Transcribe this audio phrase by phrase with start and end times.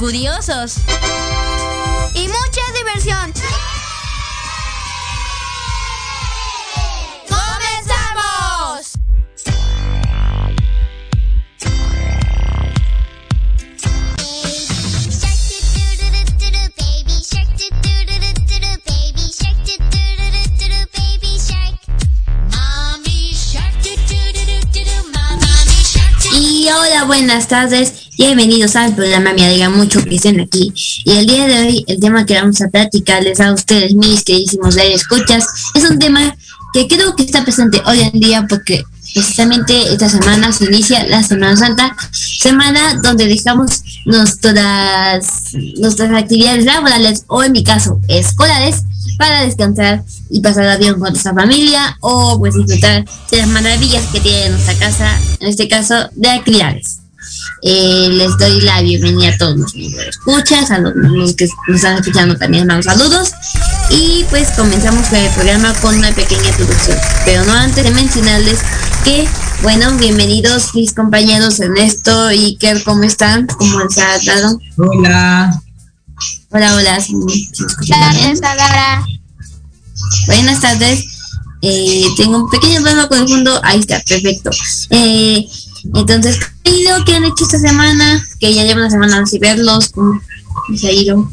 [0.00, 0.76] curiosos.
[2.14, 3.32] Y mucha diversión.
[7.28, 8.92] ¡Comenzamos!
[26.32, 28.09] Y hola, buenas tardes.
[28.20, 29.32] Bienvenidos al programa.
[29.32, 30.70] Me alegra mucho que estén aquí.
[31.06, 34.74] Y el día de hoy, el tema que vamos a platicarles a ustedes, mis queridísimos
[34.74, 36.36] de escuchas, es un tema
[36.74, 38.84] que creo que está presente hoy en día porque
[39.14, 47.24] precisamente esta semana se inicia la Semana Santa, semana donde dejamos nuestras, nuestras actividades laborales
[47.26, 48.82] o en mi caso escolares
[49.16, 54.20] para descansar y pasar bien con nuestra familia o pues disfrutar de las maravillas que
[54.20, 57.00] tiene nuestra casa, en este caso de actividades.
[57.62, 61.76] Eh, les doy la bienvenida a todos los que escuchas, a los, los que nos
[61.76, 63.32] están escuchando también mando saludos
[63.90, 68.60] y pues comenzamos con el programa con una pequeña introducción, pero no antes de mencionarles
[69.04, 69.28] que
[69.62, 73.46] bueno, bienvenidos mis compañeros Ernesto y Iker, ¿cómo están?
[73.46, 74.58] ¿Cómo les ha dado?
[74.78, 75.60] Hola.
[76.50, 77.00] Hola, hola.
[77.00, 77.14] ¿sí
[77.82, 78.40] bien?
[80.26, 81.04] Buenas tardes.
[81.62, 83.60] Eh, tengo un pequeño problema con el fondo.
[83.62, 84.50] Ahí está, perfecto.
[84.90, 85.46] Eh,
[85.94, 88.22] entonces, ¿qué que han hecho esta semana?
[88.38, 89.90] Que ya llevan una semana sin verlos.
[89.90, 90.20] ¿Cómo
[90.76, 91.30] se ha ido?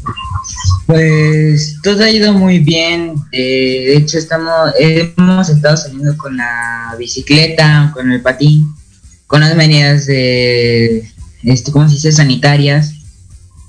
[0.86, 3.14] Pues todo ha ido muy bien.
[3.32, 8.74] Eh, de hecho, estamos, hemos estado saliendo con la bicicleta, con el patín,
[9.26, 11.10] con las medidas de,
[11.42, 12.12] este, ¿cómo se dice?
[12.12, 12.94] Sanitarias.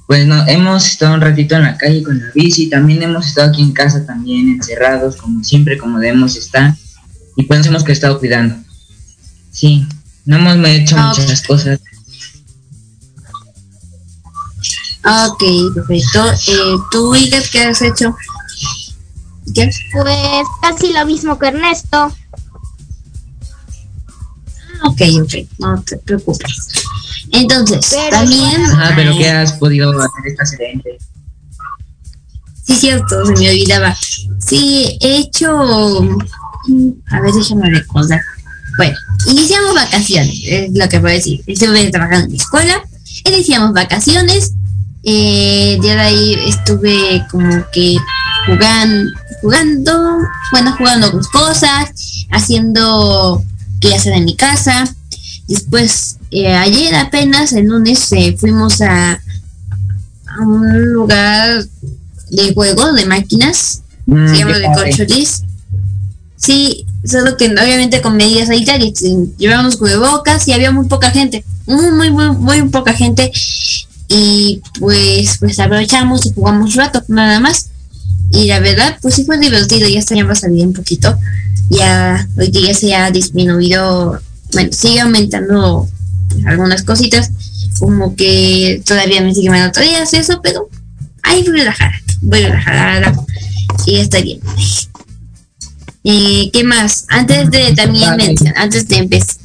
[0.08, 3.50] Pues no, hemos estado un ratito en la calle con la bici, también hemos estado
[3.50, 6.74] aquí en casa también encerrados, como siempre, como debemos estar.
[7.36, 8.56] Y pues hemos que estado cuidando.
[9.52, 9.86] Sí,
[10.30, 11.80] no hemos hecho ah, muchas cosas.
[15.04, 15.44] Ok,
[15.74, 16.32] perfecto.
[16.48, 18.16] Eh, ¿Tú, Iker, qué has hecho?
[19.56, 19.72] ¿Qué?
[19.92, 22.14] Pues casi lo mismo que Ernesto.
[24.82, 26.86] Ah, ok, ok, no te preocupes.
[27.32, 28.62] Entonces, también...
[28.76, 31.00] Ah, pero ¿qué has podido hacer esta excelente?
[32.66, 33.98] Sí, cierto, se me olvidaba.
[34.38, 35.60] Sí, he hecho...
[37.10, 38.22] A ver, déjame recordar.
[38.78, 38.98] Bueno,
[39.30, 41.42] iniciamos vacaciones, es lo que puedo decir.
[41.48, 42.82] Estuve trabajando en mi escuela,
[43.26, 44.54] iniciamos vacaciones
[45.04, 47.96] eh, de ahí estuve como que
[48.46, 49.12] jugando,
[49.42, 50.20] jugando,
[50.52, 51.92] bueno, jugando con cosas,
[52.32, 53.44] haciendo
[53.80, 54.94] que hacer en mi casa.
[55.48, 61.66] Después, eh, ayer apenas, el lunes, eh, fuimos a, a, un lugar
[62.30, 65.44] de juego de máquinas, mm, se llama de Corcholis.
[66.40, 69.04] Sí, solo que obviamente con medidas sanitarias.
[69.38, 73.32] Llevábamos cubrebocas y había muy poca gente, muy, muy, muy, muy poca gente.
[74.08, 77.70] Y pues pues aprovechamos y jugamos un rato nada más.
[78.32, 81.16] Y la verdad pues sí fue divertido ya a salir un poquito.
[81.70, 84.20] Ya hoy día se ha disminuido
[84.54, 85.88] bueno sigue aumentando
[86.46, 87.32] algunas cositas
[87.80, 90.70] como que todavía me sigue mandando días eso pero
[91.24, 91.92] ahí voy a relajar
[92.22, 93.16] voy a relajar
[93.86, 94.40] y está bien
[96.04, 97.06] eh, ¿qué más?
[97.10, 99.36] antes de también mencionar antes de empezar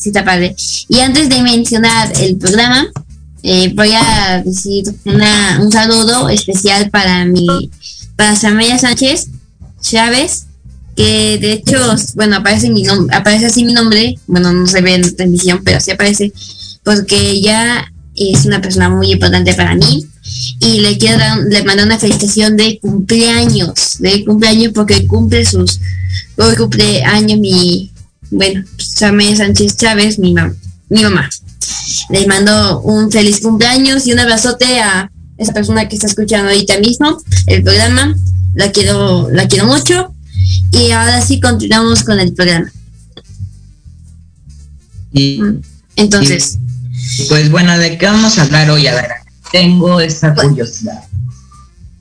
[0.00, 0.56] sí está padre.
[0.88, 2.90] Y antes de mencionar el programa
[3.42, 7.70] eh, voy a decir una, un saludo especial para mi,
[8.16, 9.28] para Samaya Sánchez
[9.80, 10.46] Chávez,
[10.94, 11.78] que de hecho,
[12.14, 15.62] bueno, aparece mi nombre, aparece así mi nombre, bueno, no se ve en la transmisión,
[15.64, 16.32] pero sí aparece,
[16.84, 20.06] porque ella es una persona muy importante para mí
[20.60, 25.80] y le quiero dar, le mando una felicitación de cumpleaños, de cumpleaños porque cumple sus,
[26.36, 27.90] hoy cumpleaños mi,
[28.30, 30.34] bueno, Samaya Sánchez Chávez, mi,
[30.88, 31.28] mi mamá.
[32.10, 36.78] Les mando un feliz cumpleaños y un abrazote a esa persona que está escuchando ahorita
[36.78, 38.14] mismo el programa.
[38.54, 40.14] La quiero, la quiero mucho.
[40.72, 42.70] Y ahora sí continuamos con el programa.
[45.12, 45.40] Y.
[45.96, 46.58] Entonces.
[47.28, 48.86] pues bueno, ¿de qué vamos a hablar hoy?
[48.86, 49.10] A ver,
[49.52, 51.04] tengo esa curiosidad.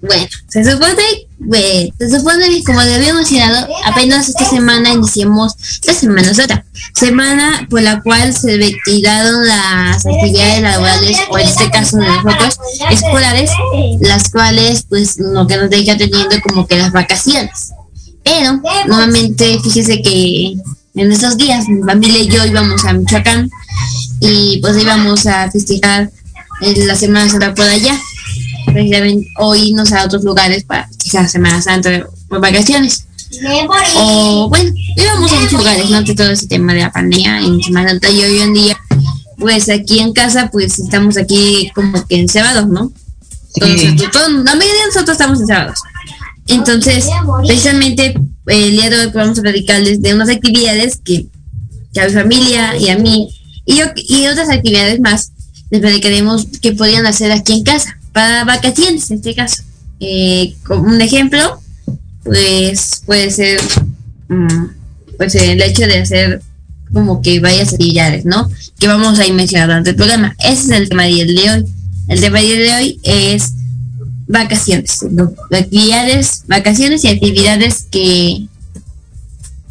[0.01, 5.56] Bueno, se supone, bueno, se supone que como le habíamos mencionado, apenas esta semana iniciamos
[5.84, 11.70] la Semana Santa, semana por la cual se retiraron las actividades laborales, o en este
[11.70, 13.51] caso de nosotros, escolares,
[14.00, 17.74] las cuales pues lo que nos deja teniendo como que las vacaciones.
[18.24, 20.53] Pero, nuevamente, fíjese que
[20.96, 23.50] en estos días mi familia y yo íbamos a Michoacán
[24.22, 26.10] y pues íbamos a festejar
[26.61, 27.99] la Semana Santa por allá
[28.65, 33.05] precisamente o irnos a otros lugares para quizás Semana Santa por vacaciones.
[33.95, 37.61] O bueno, íbamos a muchos lugares, no de todo ese tema de la pandemia en
[37.61, 38.77] Semana Santa y hoy en día,
[39.37, 42.91] pues aquí en casa, pues estamos aquí como que encerrados, ¿no?
[43.55, 43.95] Entonces,
[44.43, 45.79] la mayoría de nosotros estamos encerrados.
[46.47, 47.05] Entonces,
[47.45, 51.27] precisamente el día de hoy vamos a platicarles de unas actividades que,
[51.93, 53.29] que a mi familia y a mí
[53.65, 55.31] y, yo, y otras actividades más
[55.69, 59.63] les platicaremos que podrían hacer aquí en casa para vacaciones en este caso.
[59.99, 61.61] Eh, como un ejemplo,
[62.23, 63.59] pues puede ser
[64.29, 64.65] mm,
[65.17, 66.41] pues el hecho de hacer
[66.91, 68.49] como que varias actividades, ¿no?
[68.79, 70.35] Que vamos a ir mencionando durante el programa.
[70.39, 71.65] Ese es el tema de hoy.
[72.07, 73.53] El tema de hoy es
[74.27, 75.05] vacaciones,
[75.51, 78.47] actividades, vacaciones y actividades que,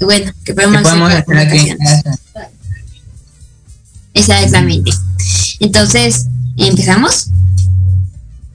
[0.00, 1.75] bueno, que podemos, hacer, aquí
[4.15, 4.91] Exactamente.
[5.61, 7.29] Entonces, ¿empezamos?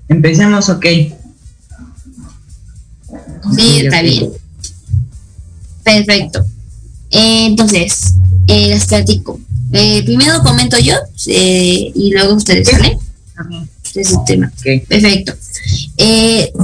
[0.08, 0.86] Empecemos, ok.
[3.56, 4.32] Sí, está bien.
[5.84, 6.46] Perfecto.
[7.12, 8.16] Eh, entonces,
[8.48, 9.40] eh, les platico.
[9.72, 10.96] Eh, primero comento yo
[11.26, 12.98] y luego ustedes, ¿vale?
[13.96, 14.52] Ese tema.
[14.88, 15.34] Perfecto.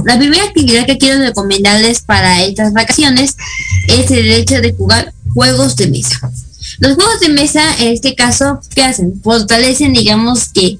[0.04, 3.36] la primera actividad que quiero recomendarles para estas vacaciones
[3.88, 6.30] es el hecho de jugar juegos de mesa.
[6.78, 9.20] Los juegos de mesa, en este caso, ¿qué hacen?
[9.22, 10.78] Fortalecen, digamos que,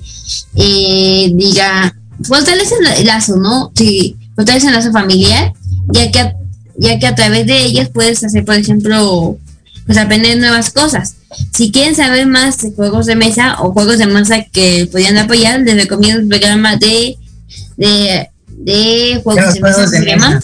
[0.54, 3.72] diga, fortalecen el lazo, ¿no?
[3.74, 5.52] Sí, fortalecen el lazo familiar,
[5.92, 6.32] ya que,
[6.76, 9.38] ya que a través de ellas puedes hacer, por ejemplo,
[9.86, 11.16] pues aprender nuevas cosas.
[11.52, 15.60] Si quieren saber más de juegos de mesa o juegos de mesa que podrían apoyar,
[15.60, 17.16] les recomiendo el programa de,
[17.76, 20.40] de, de juegos de mesa, se llama.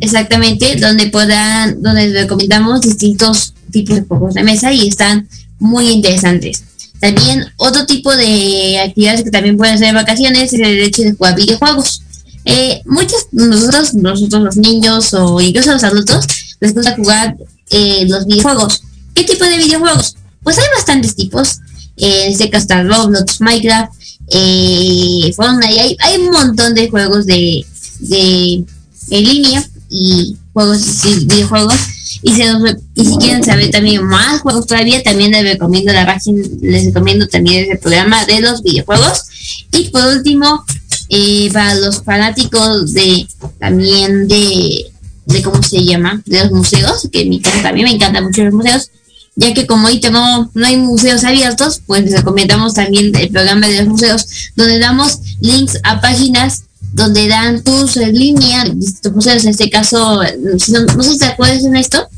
[0.00, 6.64] Exactamente, donde podrán, donde recomendamos distintos tipos de juegos de mesa y están muy interesantes.
[7.00, 11.34] También otro tipo de actividades que también pueden en vacaciones es el hecho de jugar
[11.34, 12.02] videojuegos.
[12.44, 16.26] Eh, muchos nosotros, nosotros los niños o incluso los adultos
[16.60, 17.36] les gusta jugar
[17.70, 18.82] eh, los videojuegos.
[19.14, 20.16] ¿Qué tipo de videojuegos?
[20.42, 21.60] Pues hay bastantes tipos.
[21.96, 23.92] Eh, caso está Roblox, Minecraft,
[24.28, 25.80] eh, Fortnite.
[25.80, 27.64] Hay, hay un montón de juegos de,
[28.00, 28.64] de
[29.10, 31.74] en línea y juegos videojuegos
[32.22, 37.26] y, si quieren saber también más juegos todavía, también les recomiendo la página, les recomiendo
[37.28, 39.24] también ese programa de los videojuegos.
[39.72, 40.64] Y por último,
[41.08, 43.26] eh, para los fanáticos de
[43.58, 44.90] también de,
[45.26, 48.44] de cómo se llama, de los museos, que en mi caso también me encantan mucho
[48.44, 48.90] los museos,
[49.36, 53.68] ya que como ahorita no, no hay museos abiertos, pues les recomendamos también el programa
[53.68, 54.26] de los museos,
[54.56, 60.22] donde damos links a páginas donde dan tours en línea, distintos museos, en este caso,
[60.38, 62.08] no, sé si te acuerdas en esto,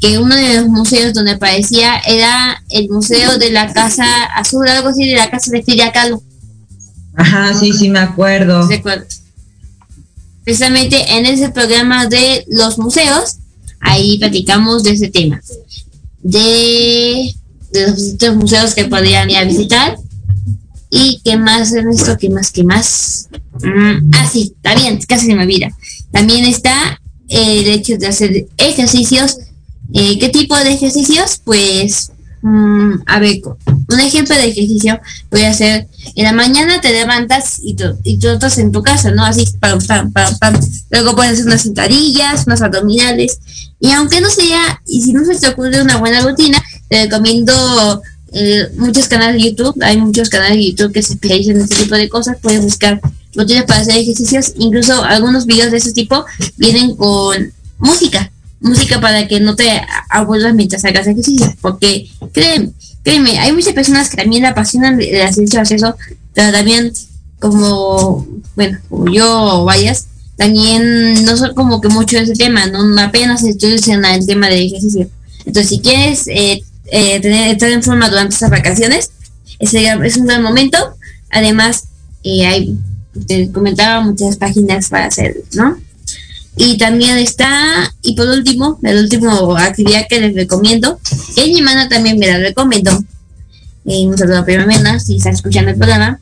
[0.00, 4.88] que uno de los museos donde aparecía era el Museo de la Casa Azul, algo
[4.88, 6.22] así de la Casa de Frida Kahlo.
[7.14, 8.68] Ajá, sí, sí, me acuerdo.
[10.44, 13.38] Precisamente en ese programa de los museos,
[13.80, 15.40] ahí platicamos de ese tema.
[16.22, 17.34] De,
[17.72, 19.98] de los distintos museos que podrían ir a visitar
[20.90, 22.16] ¿Y qué más, Ernesto?
[22.18, 22.50] ¿Qué más?
[22.50, 23.17] ¿Qué más?
[23.62, 25.70] Mm, ah, está bien, casi se me olvida.
[26.12, 29.38] También está el hecho de hacer ejercicios.
[29.92, 31.40] Eh, ¿Qué tipo de ejercicios?
[31.44, 35.88] Pues, mm, a ver, un ejemplo de ejercicio a hacer.
[36.14, 39.24] En la mañana te levantas y, y trotas en tu casa, ¿no?
[39.24, 40.54] Así, pam, pam, pam, pam.
[40.90, 43.40] Luego puedes hacer unas sentadillas, unas abdominales.
[43.80, 48.02] Y aunque no sea, y si no se te ocurre una buena rutina, te recomiendo
[48.32, 51.76] eh, muchos canales de YouTube, hay muchos canales de YouTube que se especializan en este
[51.76, 53.00] tipo de cosas, puedes buscar
[53.46, 56.24] tienes para hacer ejercicios, incluso algunos videos de ese tipo
[56.56, 59.80] vienen con música, música para que no te
[60.10, 62.70] aburras mientras hagas ejercicio, porque créeme,
[63.02, 65.94] créeme, hay muchas personas que también apasionan de hacer eso,
[66.34, 66.92] pero también
[67.38, 70.06] como, bueno, como yo vayas,
[70.36, 75.08] también no son como que mucho ese tema, no apenas estudian el tema de ejercicio.
[75.44, 79.10] Entonces, si quieres eh, eh, tener, estar en forma durante estas vacaciones.
[79.58, 80.78] es un buen momento.
[81.30, 81.84] Además,
[82.22, 82.76] eh, hay,
[83.26, 85.76] te comentaba, muchas páginas para hacerlo, ¿no?
[86.56, 90.98] Y también está, y por último, la última actividad que les recomiendo,
[91.36, 92.90] que mi hermana también me la recomiendo,
[93.84, 96.20] eh, un saludo a Prima si está escuchando el programa,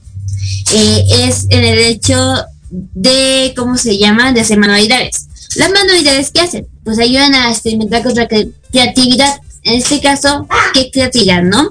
[0.74, 5.26] es en el hecho de, ¿cómo se llama?, de hacer manualidades.
[5.56, 10.90] Las manualidades que hacen, pues ayudan a experimentar con la creatividad en este caso, ¿qué
[10.92, 11.70] creatividad, no?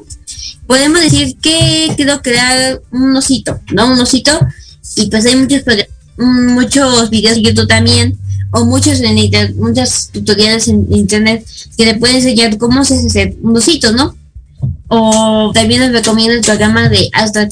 [0.68, 3.88] Podemos decir que quiero crear un osito, ¿no?
[3.92, 4.38] Un osito,
[4.98, 5.64] y pues hay muchos,
[6.18, 8.18] muchos videos de YouTube también,
[8.52, 11.46] o muchos en internet, muchos tutoriales en internet
[11.78, 14.16] que le pueden enseñar cómo se hace un osito, ¿no?
[14.90, 17.48] O también les recomiendo el programa de Astro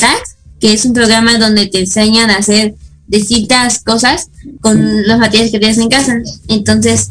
[0.59, 2.75] que es un programa donde te enseñan a hacer
[3.07, 4.29] distintas cosas
[4.62, 6.17] con los materiales que tienes en casa.
[6.47, 7.09] Entonces,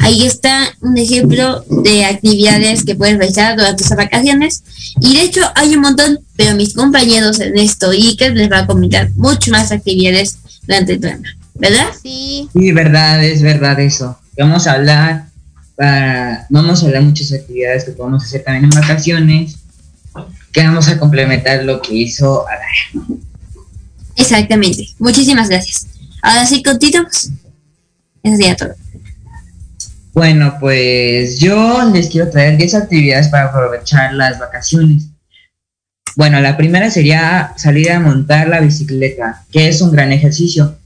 [0.00, 4.62] Ahí está un ejemplo de actividades que puedes realizar durante tus vacaciones.
[5.00, 8.60] Y de hecho hay un montón, pero mis compañeros en esto y que les va
[8.60, 11.28] a comentar mucho más actividades durante el programa.
[11.54, 11.88] ¿Verdad?
[12.00, 12.48] Sí.
[12.52, 14.18] Sí, verdad, es verdad eso.
[14.38, 15.26] Vamos a hablar
[15.74, 19.56] para, vamos a hablar muchas actividades que podemos hacer también en vacaciones,
[20.52, 23.18] que vamos a complementar lo que hizo Adara.
[24.16, 24.88] Exactamente.
[24.98, 25.86] Muchísimas gracias.
[26.22, 27.30] Ahora sí, continuamos.
[28.22, 28.74] Eso sería todo.
[30.18, 35.10] Bueno, pues yo les quiero traer 10 actividades para aprovechar las vacaciones.
[36.16, 40.76] Bueno, la primera sería salir a montar la bicicleta, que es un gran ejercicio.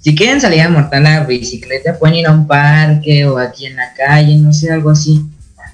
[0.00, 3.76] Si quieren salir a montar la bicicleta, pueden ir a un parque o aquí en
[3.76, 5.24] la calle, no sé, algo así.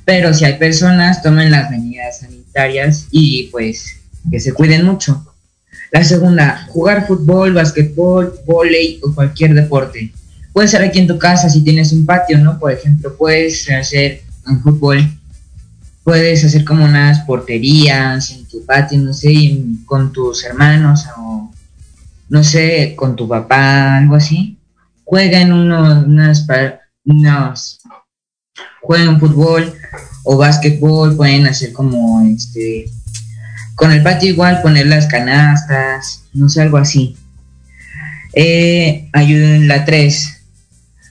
[0.05, 5.26] Pero si hay personas, tomen las medidas sanitarias y pues que se cuiden mucho.
[5.90, 10.12] La segunda, jugar fútbol, básquetbol, volei o cualquier deporte
[10.52, 12.59] puede ser aquí en tu casa si tienes un patio, ¿no?
[12.59, 15.09] Por ejemplo, puedes hacer un fútbol,
[16.04, 21.50] puedes hacer como unas porterías en tu patio, no sé, con tus hermanos o
[22.28, 24.57] no sé, con tu papá, algo así.
[25.04, 26.47] Jueguen unos, unas,
[27.04, 27.80] unos,
[28.80, 29.73] jueguen fútbol
[30.25, 32.88] o básquetbol, pueden hacer como este,
[33.75, 37.16] con el patio igual poner las canastas, no sé, algo así.
[38.33, 40.39] Eh, ayuden la 3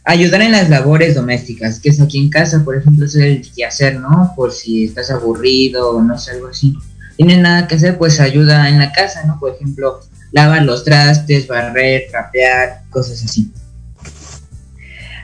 [0.09, 3.99] ayudar en las labores domésticas, que es aquí en casa, por ejemplo, es el hacer,
[3.99, 4.33] ¿no?
[4.35, 6.75] Por si estás aburrido o no sé, algo así.
[7.15, 9.39] Tienes nada que hacer, pues ayuda en la casa, ¿no?
[9.39, 9.99] Por ejemplo,
[10.31, 13.51] lavar los trastes, barrer, trapear, cosas así.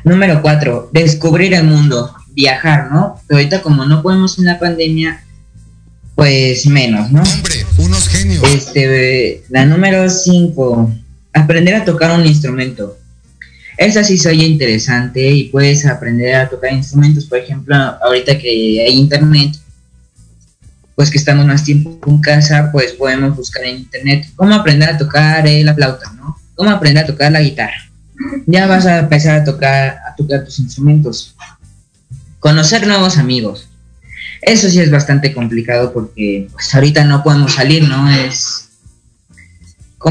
[0.04, 3.20] Número cuatro, descubrir el mundo, viajar, ¿no?
[3.28, 5.24] Pero ahorita como no podemos en la pandemia,
[6.14, 7.24] pues menos, ¿no?
[7.24, 8.44] Hombre, unos genios.
[8.44, 10.94] Este, la número cinco,
[11.34, 13.00] aprender a tocar un instrumento.
[13.78, 18.94] Esa sí soy interesante y puedes aprender a tocar instrumentos, por ejemplo, ahorita que hay
[18.94, 19.56] internet,
[20.96, 24.98] pues que estamos más tiempo en casa, pues podemos buscar en internet cómo aprender a
[24.98, 26.38] tocar la flauta, ¿no?
[26.56, 27.90] Cómo aprender a tocar la guitarra.
[28.46, 31.36] Ya vas a empezar a tocar, a tocar tus instrumentos.
[32.40, 33.68] Conocer nuevos amigos.
[34.42, 38.10] Eso sí es bastante complicado porque pues ahorita no podemos salir, ¿no?
[38.10, 38.65] Es.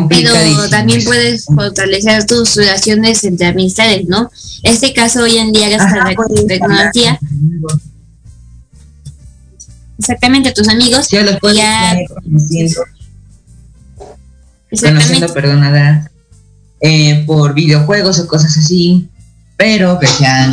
[0.09, 4.31] Pero también puedes fortalecer tus relaciones entre amistades, ¿no?
[4.65, 6.15] Este caso hoy en día gracias a la
[6.47, 7.19] tecnología.
[9.99, 11.09] Exactamente tus amigos.
[11.11, 12.83] Ya los puedes ya conociendo,
[14.81, 16.11] conociendo perdonada,
[16.81, 19.09] eh, por videojuegos o cosas así,
[19.57, 20.51] pero que sean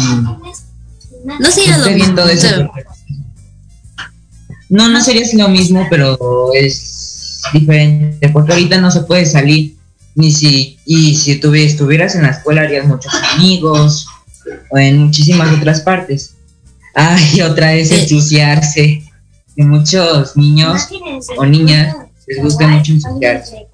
[1.40, 2.48] no sería lo mismo todo eso.
[2.48, 2.72] pero-
[4.70, 7.01] No, no sería así lo mismo, pero es
[7.54, 9.76] diferente, porque ahorita no se puede salir,
[10.16, 14.08] ni si, y si tuvi- estuvieras en la escuela harías muchos amigos,
[14.70, 16.36] o en muchísimas otras partes.
[16.96, 17.94] Ay, otra Sí.
[17.96, 19.04] ensuciarse,
[19.56, 20.88] que muchos niños
[21.38, 21.96] o niñas
[22.28, 23.68] les gusta mucho ensuciarse.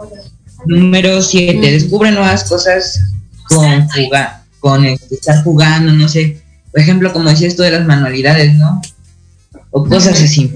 [0.66, 1.62] Número 7, Mm.
[1.62, 3.00] descubre nuevas cosas
[3.48, 6.42] con jugar, con este, estar jugando, no sé.
[6.72, 8.82] Por ejemplo, como decías tú de las manualidades, ¿no?
[9.72, 10.52] O cosas así.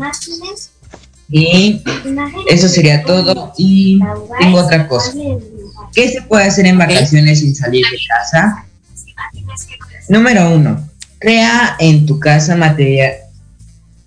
[1.32, 1.82] Y
[2.50, 3.54] eso sería todo.
[3.58, 4.00] Y
[4.40, 5.14] tengo otra cosa.
[5.94, 8.66] ¿Qué se puede hacer en vacaciones sin salir de casa?
[10.10, 10.90] Número uno,
[11.20, 13.14] crea en tu casa material.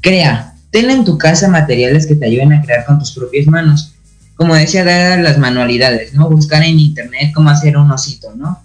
[0.01, 3.95] Crea, ten en tu casa materiales que te ayuden a crear con tus propias manos.
[4.37, 6.29] Como decía, dar las manualidades, ¿no?
[6.29, 8.63] Buscar en internet cómo hacer un osito, ¿no?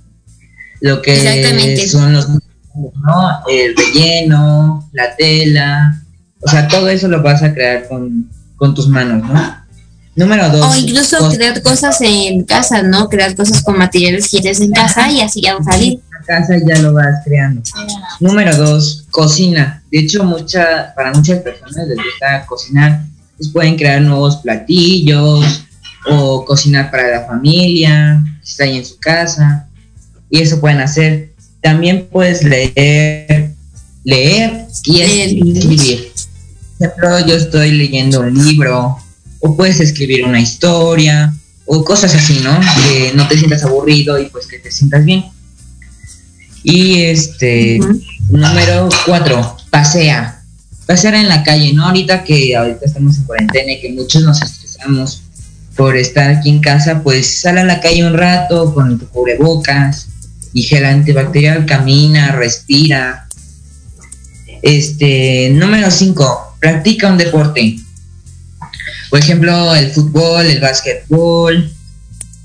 [0.82, 2.42] Lo que son los, ¿no?
[3.50, 6.02] El relleno, la tela,
[6.42, 9.56] o sea, todo eso lo vas a crear con, con tus manos, ¿no?
[10.16, 10.76] Número dos.
[10.76, 14.72] o incluso cos- crear cosas en casa no crear cosas con materiales que tienes en
[14.72, 17.62] casa y así ya no salir la casa ya lo vas creando.
[18.20, 19.82] Número dos, cocina.
[19.90, 23.04] De hecho, mucha, para muchas personas les gusta cocinar.
[23.38, 25.64] Pues pueden crear nuevos platillos
[26.06, 29.68] o cocinar para la familia, si está ahí en su casa.
[30.30, 31.32] Y eso pueden hacer.
[31.62, 33.52] También puedes leer,
[34.04, 36.09] leer y escribir.
[36.80, 38.98] Ejemplo, yo estoy leyendo un libro,
[39.42, 41.34] o puedes escribir una historia,
[41.66, 42.58] o cosas así, ¿no?
[42.60, 45.26] Que no te sientas aburrido y pues que te sientas bien.
[46.64, 47.80] Y este,
[48.30, 50.42] número cuatro, pasea.
[50.86, 51.86] Pasear en la calle, ¿no?
[51.86, 55.22] Ahorita que ahorita estamos en cuarentena y que muchos nos estresamos
[55.76, 60.08] por estar aquí en casa, pues sal a la calle un rato con tu cubrebocas
[60.54, 63.28] y gel antibacterial, camina, respira.
[64.62, 67.78] Este, número 5, practica un deporte.
[69.10, 71.72] Por ejemplo, el fútbol, el básquetbol,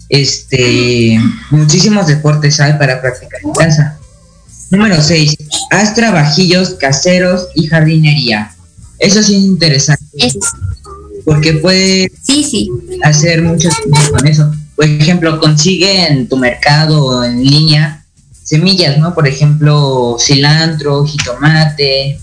[0.08, 1.18] este,
[1.50, 3.98] muchísimos deportes hay para practicar en casa.
[4.70, 5.36] Número 6,
[5.70, 8.52] haz trabajillos caseros y jardinería.
[8.98, 10.38] Eso sí es interesante, Es-
[11.24, 12.70] porque puedes sí sí
[13.02, 14.52] hacer muchas cosas con eso.
[14.76, 18.04] Por ejemplo, consigue en tu mercado o en línea
[18.42, 19.14] semillas, ¿no?
[19.14, 22.20] Por ejemplo, cilantro, jitomate,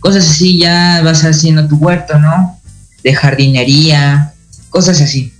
[0.00, 2.58] cosas así, ya vas haciendo tu huerto, ¿no?
[3.02, 4.32] De jardinería,
[4.70, 5.32] cosas así.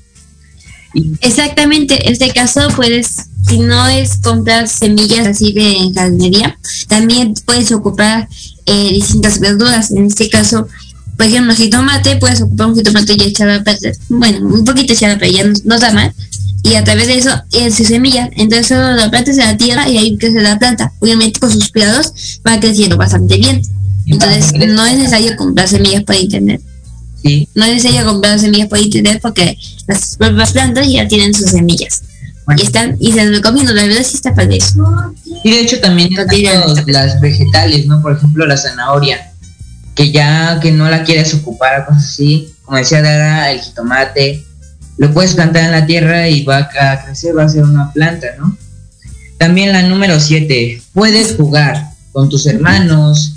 [1.20, 7.70] Exactamente, en este caso puedes, si no es comprar semillas así de jardinería, también puedes
[7.72, 8.28] ocupar
[8.66, 9.90] eh, distintas verduras.
[9.90, 10.66] En este caso,
[11.16, 15.14] por ejemplo, jitomate, puedes ocupar un jitomate ya echado a perder, bueno, un poquito echado
[15.14, 16.12] a perder, ya no, no está mal.
[16.64, 18.28] Y a través de eso es su semilla.
[18.36, 20.92] Entonces solo la plantas en la tierra y ahí crece la planta.
[20.98, 23.62] Obviamente con sus cuidados va creciendo bastante bien.
[24.08, 26.60] Entonces no es necesario comprar semillas por internet.
[27.22, 31.50] sí, No es necesario comprar semillas por internet porque las propias plantas ya tienen sus
[31.50, 32.02] semillas.
[32.46, 32.62] Bueno.
[32.62, 34.82] Y están, y se los recomiendo, la verdad sí está padre eso.
[35.44, 38.00] Y de hecho también los- las vegetales, ¿no?
[38.00, 39.32] Por ejemplo, la zanahoria,
[39.94, 44.44] que ya que no la quieres ocupar, cosas así, como decía Dara, el jitomate,
[44.96, 48.28] lo puedes plantar en la tierra y va a crecer, va a ser una planta,
[48.38, 48.56] ¿no?
[49.38, 53.34] También la número 7, puedes jugar con tus hermanos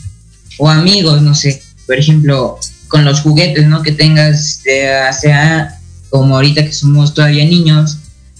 [0.58, 3.82] o amigos, no sé, por ejemplo, con los juguetes, ¿no?
[3.82, 5.78] Que tengas, de, sea
[6.10, 7.98] como ahorita que somos todavía niños,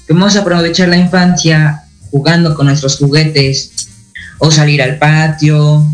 [0.08, 3.72] que vamos a aprovechar la infancia jugando con nuestros juguetes,
[4.40, 5.86] o salir al patio,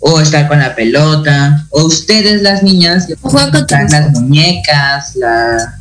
[0.00, 5.14] o estar con la pelota, o ustedes las niñas que con juegan tus- las muñecas,
[5.16, 5.78] la,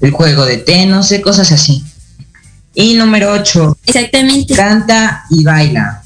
[0.00, 1.82] el juego de té, no sé, cosas así.
[2.74, 3.78] Y número 8.
[3.86, 4.54] Exactamente.
[4.54, 6.02] Canta y baila.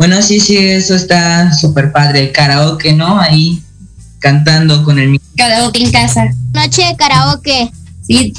[0.00, 2.32] Bueno, sí, sí, eso está súper padre.
[2.32, 3.20] Karaoke, ¿no?
[3.20, 3.62] Ahí
[4.18, 6.24] cantando con el Karaoke en casa.
[6.54, 7.70] Noche de karaoke.
[8.00, 8.32] Sí.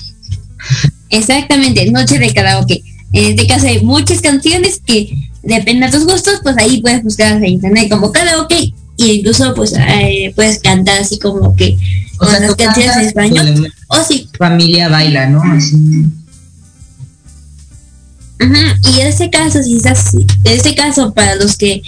[1.12, 2.82] Exactamente, noche de karaoke.
[3.14, 7.34] En este caso hay muchas canciones que dependen de tus gustos, pues ahí puedes buscar
[7.34, 11.78] en internet como karaoke y incluso pues eh, puedes cantar así como que
[12.18, 13.74] con las canciones en español.
[13.88, 14.28] O sí.
[14.36, 15.44] Familia baila, ¿no?
[15.44, 15.76] Así.
[18.42, 21.82] Y en este caso, si estás, en este caso, para los que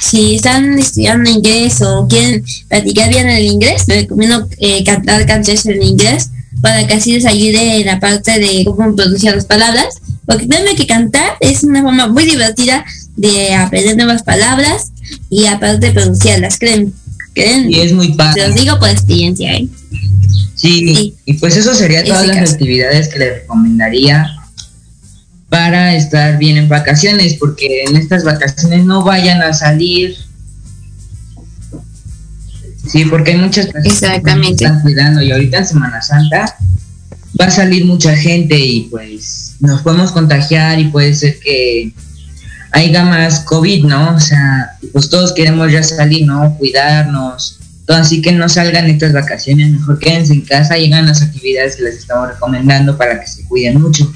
[0.00, 5.64] si están estudiando inglés o quieren practicar bien el inglés, les recomiendo eh, cantar canciones
[5.66, 10.00] en inglés para que así les ayude en la parte de cómo pronunciar las palabras.
[10.26, 12.84] Porque créanme que cantar es una forma muy divertida
[13.16, 14.92] de aprender nuevas palabras
[15.30, 16.92] y aparte de pronunciarlas, creen.
[17.34, 17.70] ¿Creen?
[17.70, 18.42] Y es muy padre.
[18.42, 19.68] Se los digo por experiencia, ¿eh?
[20.54, 24.43] Sí, y pues eso sería todas las actividades que les recomendaría
[25.48, 30.16] para estar bien en vacaciones, porque en estas vacaciones no vayan a salir.
[32.86, 36.56] Sí, porque hay muchas personas que están cuidando y ahorita en Semana Santa
[37.40, 41.92] va a salir mucha gente y pues nos podemos contagiar y puede ser que
[42.72, 44.16] haya más COVID, ¿no?
[44.16, 46.56] O sea, pues todos queremos ya salir, ¿no?
[46.58, 47.58] Cuidarnos.
[47.86, 51.76] Todo, así que no salgan estas vacaciones, mejor quédense en casa y hagan las actividades
[51.76, 54.12] que les estamos recomendando para que se cuiden mucho.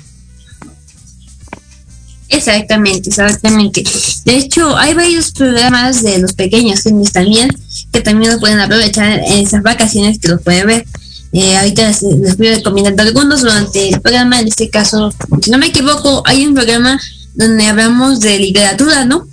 [2.28, 3.82] Exactamente, exactamente.
[4.24, 7.48] De hecho, hay varios programas de los pequeños filmes también,
[7.90, 10.86] que también lo pueden aprovechar en esas vacaciones que los pueden ver.
[11.32, 15.12] Eh, ahorita les, les, voy recomendando algunos durante el programa, en este caso,
[15.42, 16.98] si no me equivoco, hay un programa
[17.34, 19.26] donde hablamos de literatura, ¿no?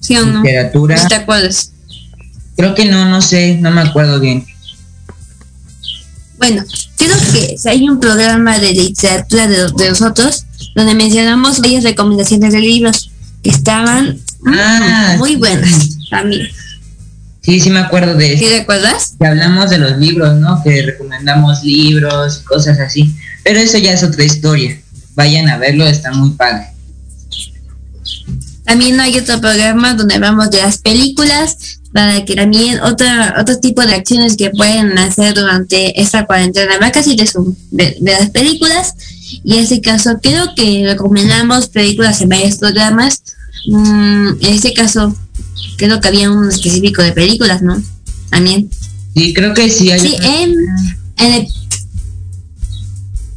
[0.00, 0.42] ¿Sí o no?
[0.42, 1.08] Literatura.
[1.08, 1.72] ¿Te acuerdas?
[2.56, 4.44] Creo que no, no sé, no me acuerdo bien.
[6.38, 6.64] Bueno,
[6.96, 12.60] creo que hay un programa de literatura de, de nosotros donde mencionamos varias recomendaciones de
[12.60, 13.10] libros
[13.42, 16.48] que estaban ah, muy buenas también.
[17.42, 18.44] Sí, sí me acuerdo de eso.
[18.44, 19.14] ¿Sí recuerdas?
[19.18, 20.62] Que hablamos de los libros, ¿no?
[20.62, 23.14] Que recomendamos libros, cosas así.
[23.42, 24.78] Pero eso ya es otra historia.
[25.14, 26.66] Vayan a verlo, está muy padre.
[28.64, 33.84] También hay otro programa donde hablamos de las películas, para que también otra, otro tipo
[33.84, 37.28] de acciones que pueden hacer durante esta cuarentena va casi de,
[37.70, 38.94] de, las películas
[39.44, 43.22] y en ese caso creo que recomendamos películas en varios programas
[43.66, 45.14] mm, en este caso
[45.76, 47.82] creo que había un específico de películas no
[48.30, 48.70] también
[49.14, 50.54] sí creo que sí hay sí en,
[51.18, 51.48] en el,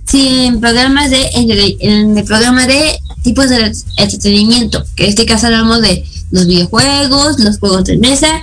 [0.06, 5.10] sí en programas de en el, en el programa de tipos de entretenimiento que en
[5.10, 8.42] este caso hablamos de los videojuegos, los juegos de mesa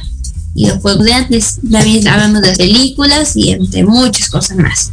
[0.54, 1.58] y los juegos de antes.
[1.70, 4.92] También hablamos de películas y entre muchas cosas más.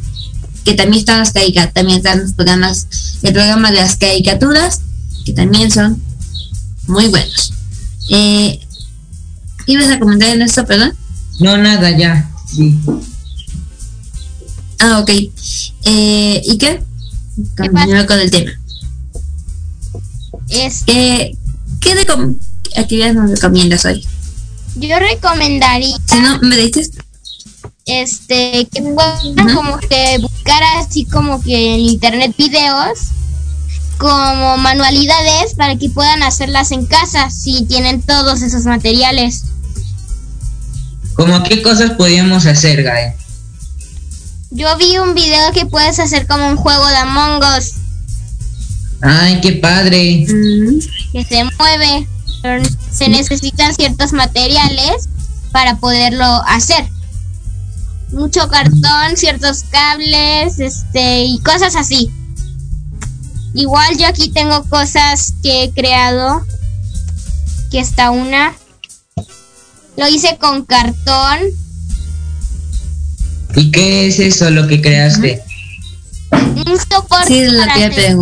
[0.68, 2.88] Que también están las caricaturas, también están los programas,
[3.22, 4.82] el programa de las caricaturas,
[5.24, 6.04] que también son
[6.88, 7.54] muy buenos.
[8.10, 8.60] Eh,
[9.66, 10.92] ¿Ibas a comentar en esto, perdón?
[11.40, 12.30] No, nada, ya.
[12.54, 12.78] Sí.
[14.80, 15.10] Ah, ok.
[15.86, 16.84] Eh, ¿Y qué?
[17.56, 18.52] Continúa con el tema.
[20.50, 20.84] Es...
[20.88, 21.34] Eh,
[21.80, 22.06] ¿Qué de
[22.76, 24.06] actividades nos recomiendas hoy?
[24.76, 25.96] Yo recomendaría.
[26.06, 26.92] Si no, me dices.
[27.88, 33.00] Este, que puedan como que buscar así como que en internet videos
[33.98, 39.46] como manualidades para que puedan hacerlas en casa si tienen todos esos materiales.
[41.16, 43.14] ¿Cómo qué cosas podíamos hacer, Gael?
[44.52, 47.74] Yo vi un video que puedes hacer como un juego de Among Us.
[49.02, 50.26] Ay, qué padre.
[51.12, 52.08] Que se mueve
[52.92, 55.10] se necesitan ciertos materiales
[55.52, 56.88] para poderlo hacer.
[58.12, 62.12] Mucho cartón, ciertos cables, este y cosas así.
[63.54, 66.46] Igual yo aquí tengo cosas que he creado.
[67.72, 68.54] Que está una.
[69.98, 71.40] Lo hice con cartón.
[73.56, 75.44] ¿Y qué es eso lo que creaste?
[76.32, 78.14] Un soporte para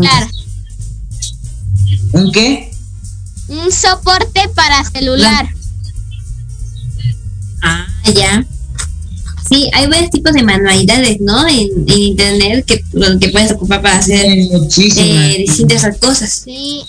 [2.13, 2.71] ¿Un qué?
[3.47, 5.47] un soporte para celular.
[7.61, 8.45] Ah, ya.
[9.47, 11.47] Sí, hay varios tipos de manualidades, ¿no?
[11.47, 12.83] En, internet que,
[13.19, 16.41] que puedes ocupar para hacer eh, distintas cosas.
[16.45, 16.81] Sí.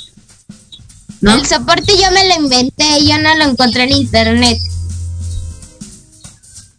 [1.23, 4.59] El soporte yo me lo inventé, yo no lo encontré en internet.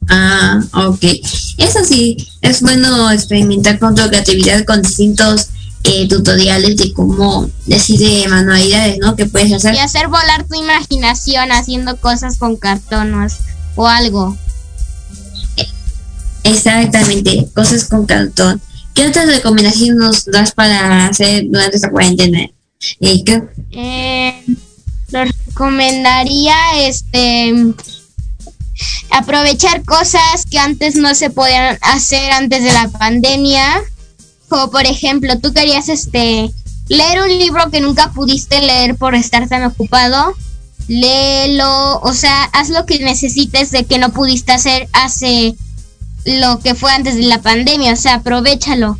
[0.10, 1.04] Ah, ok.
[1.58, 5.50] Eso sí, es bueno experimentar con tu creatividad con distintos
[5.84, 9.16] eh, tutoriales de cómo decide manualidades, ¿no?
[9.16, 9.76] Que puedes hacer.
[9.76, 13.38] Y hacer volar tu imaginación haciendo cosas con cartones
[13.76, 14.38] o algo.
[16.47, 18.62] Exactamente, cosas con cartón.
[18.93, 22.49] ¿Qué otras recomendaciones nos das para hacer durante esta cuarentena?
[23.71, 24.43] Eh,
[25.12, 26.55] lo recomendaría
[26.88, 27.53] este
[29.10, 33.81] aprovechar cosas que antes no se podían hacer antes de la pandemia.
[34.49, 36.51] Como por ejemplo, tú querías este
[36.88, 40.33] leer un libro que nunca pudiste leer por estar tan ocupado.
[40.88, 45.55] Léelo, o sea, haz lo que necesites de que no pudiste hacer hace
[46.28, 49.00] lo que fue antes de la pandemia, o sea, aprovechalo.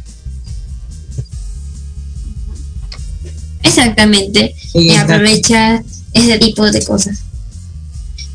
[3.64, 7.20] Exactamente, y aprovecha ese tipo de cosas.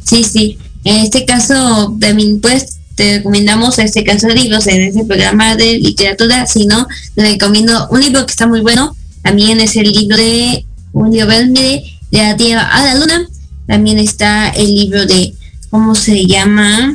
[0.05, 0.59] Sí, sí.
[0.85, 5.79] En este caso, también pues te recomendamos este caso de libros en este programa de
[5.79, 10.17] literatura, si no, te recomiendo un libro que está muy bueno, también es el libro
[10.17, 13.27] de un libro de la Tierra a la Luna,
[13.67, 15.35] también está el libro de,
[15.71, 16.95] ¿cómo se llama?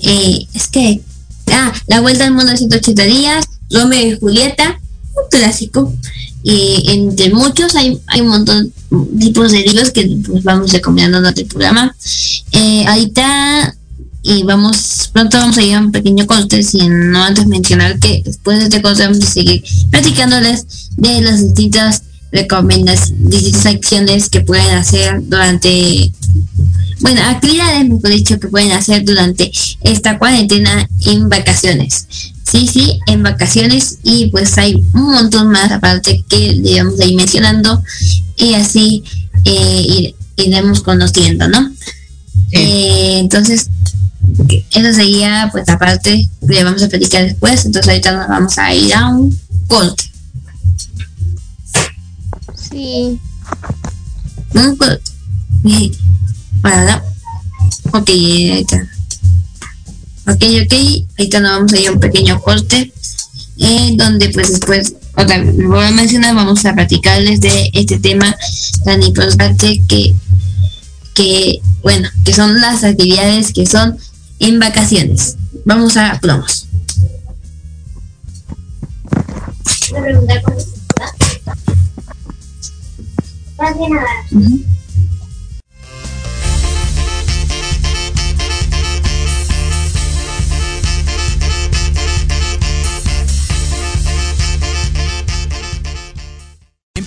[0.00, 1.00] Eh, es que,
[1.52, 4.80] ah, La Vuelta al Mundo de 180 días, Romeo y Julieta,
[5.14, 5.92] un clásico,
[6.42, 11.18] y entre muchos hay, hay un montón de tipos de libros que pues, vamos recomendando
[11.18, 11.94] en otro programa.
[12.52, 13.74] Eh, ahorita
[14.22, 18.22] y vamos, pronto vamos a ir a un pequeño corte sin no antes mencionar que
[18.24, 24.40] después de este corte vamos a seguir platicándoles de las distintas recomendaciones, distintas acciones que
[24.40, 26.12] pueden hacer durante,
[27.00, 29.50] bueno, actividades, mejor dicho, que pueden hacer durante
[29.82, 32.06] esta cuarentena en vacaciones.
[32.50, 37.82] Sí, sí, en vacaciones y pues hay un montón más aparte que debemos ir mencionando
[38.38, 39.04] y así
[39.44, 41.70] eh, iremos conociendo, ¿no?
[42.52, 43.68] Eh, entonces,
[44.70, 48.94] eso sería pues aparte, le vamos a platicar después, entonces ahorita nos vamos a ir
[48.94, 50.07] a un corte.
[52.70, 53.20] Sí.
[54.54, 55.02] Un corte.
[56.60, 57.02] Bueno,
[57.92, 58.88] ok, ahí está.
[60.26, 60.74] Ok, ok,
[61.18, 62.92] ahorita nos vamos a ir a un pequeño corte,
[63.58, 68.36] en donde pues después, otra vez, voy a mencionar, vamos a platicarles de este tema
[68.84, 70.14] tan importante que,
[71.14, 73.96] que, bueno, que son las actividades que son
[74.38, 75.36] en vacaciones.
[75.64, 76.66] Vamos a plomos.
[83.58, 84.77] Baju.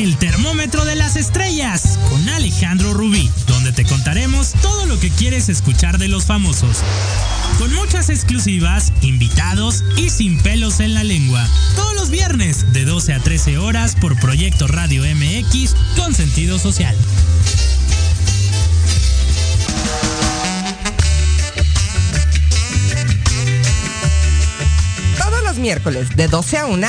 [0.00, 5.50] El termómetro de las estrellas con Alejandro Rubí, donde te contaremos todo lo que quieres
[5.50, 6.78] escuchar de los famosos.
[7.58, 11.46] Con muchas exclusivas, invitados y sin pelos en la lengua.
[11.76, 16.96] Todos los viernes de 12 a 13 horas por Proyecto Radio MX con sentido social.
[25.18, 26.88] Todos los miércoles de 12 a 1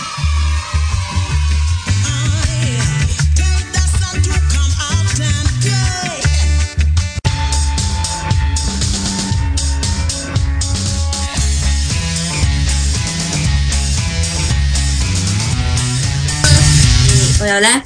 [17.57, 17.85] Hola.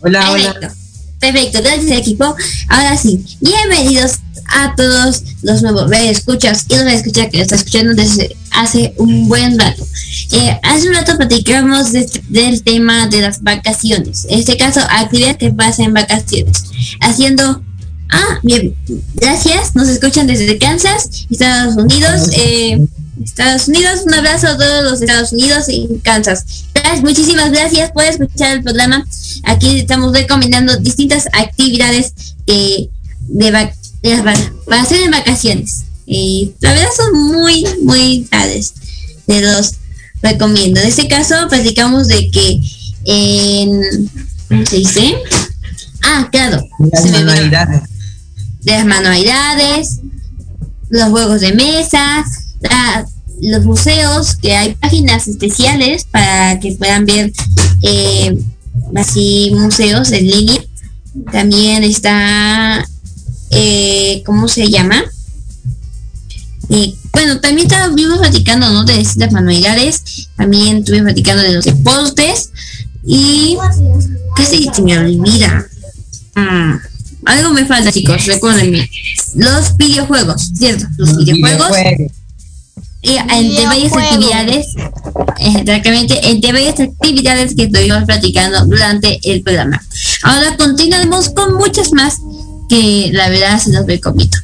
[0.00, 0.74] Hola, hola.
[1.20, 2.36] Perfecto, gracias equipo.
[2.68, 8.36] Ahora sí, bienvenidos a todos los nuevos escuchas y los escuchas que está escuchando desde
[8.50, 9.86] hace un buen rato.
[10.32, 14.26] Eh, hace un rato platicamos del tema de las vacaciones.
[14.28, 16.64] En este caso, actividad que pasa en vacaciones.
[17.00, 17.62] Haciendo
[18.10, 18.76] Ah, bien,
[19.14, 19.74] gracias.
[19.74, 22.28] Nos escuchan desde Kansas, Estados Unidos.
[22.32, 22.86] Eh,
[23.22, 26.64] Estados Unidos, un abrazo a todos los Estados Unidos y Kansas.
[27.02, 29.06] Muchísimas gracias por escuchar el programa.
[29.44, 32.14] Aquí estamos recomendando distintas actividades
[32.46, 32.88] de,
[33.28, 33.50] de,
[34.66, 35.84] para hacer en vacaciones.
[36.06, 38.74] Y la verdad son muy, muy padres.
[39.26, 39.74] De los
[40.22, 40.80] recomiendo.
[40.80, 42.60] En este caso, platicamos de que
[43.04, 44.10] en.
[44.48, 45.14] ¿Cómo se dice?
[46.02, 46.66] Ah, claro.
[46.92, 47.82] Las manualidades.
[48.60, 50.00] De las manualidades,
[50.88, 52.24] los juegos de mesa,
[53.40, 57.32] los museos, que hay páginas especiales para que puedan ver
[57.82, 58.36] eh,
[58.94, 60.64] así museos en línea.
[61.30, 62.86] También está,
[63.50, 65.02] eh, ¿cómo se llama?
[66.70, 68.84] Eh, bueno, también estuvimos platicando ¿no?
[68.84, 72.50] de distintas manualidades, también estuvimos platicando de los deportes
[73.06, 73.56] y
[74.34, 75.66] casi se me olvida.
[76.34, 76.76] Mm,
[77.26, 78.88] algo me falta, chicos, recuérdenme.
[79.36, 80.86] Los videojuegos, ¿cierto?
[80.96, 81.68] Los, videojuegos
[83.04, 84.66] entre varias actividades,
[85.38, 89.82] exactamente, entre varias actividades que estuvimos platicando durante el programa.
[90.22, 92.18] Ahora continuaremos con muchas más
[92.68, 94.38] que la verdad se los recomiendo.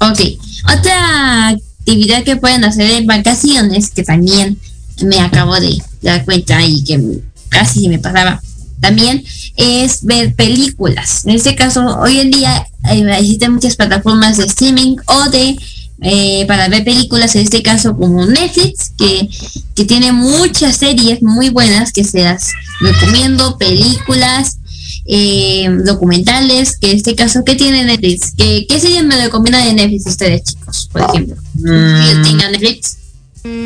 [0.00, 0.20] Ok,
[0.64, 4.58] otra actividad que pueden hacer en vacaciones, que también
[5.02, 8.42] me acabo de dar cuenta y que casi me pasaba
[8.80, 9.24] también,
[9.56, 11.24] es ver películas.
[11.26, 15.56] En este caso, hoy en día eh, existen muchas plataformas de streaming o de
[16.00, 19.28] eh, para ver películas, en este caso como Netflix, que,
[19.74, 24.58] que tiene muchas series muy buenas que se las recomiendo, películas,
[25.06, 28.32] eh, documentales, que en este caso, ¿qué tiene Netflix?
[28.36, 31.36] ¿Qué, qué series me recomiendan de Netflix ustedes, chicos, por ejemplo?
[31.54, 32.22] Mm.
[32.22, 32.96] ¿Tengan Netflix?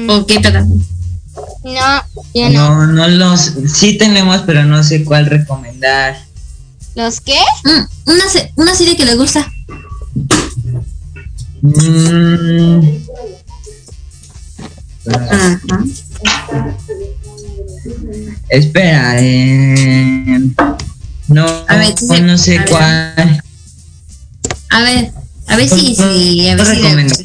[0.09, 0.83] ¿O qué plataforma?
[1.64, 2.03] No,
[2.35, 2.87] yo no.
[2.87, 3.53] No, no los...
[3.66, 6.16] Sí tenemos, pero no sé cuál recomendar.
[6.95, 7.38] ¿Los qué?
[7.64, 8.25] Mm, una,
[8.57, 9.51] una serie que le gusta.
[11.62, 12.81] Mm.
[18.49, 20.41] Espera, eh,
[21.28, 23.43] no, a ver, no sé cuál.
[24.70, 25.12] A ver,
[25.47, 27.22] a ver si, si a ver si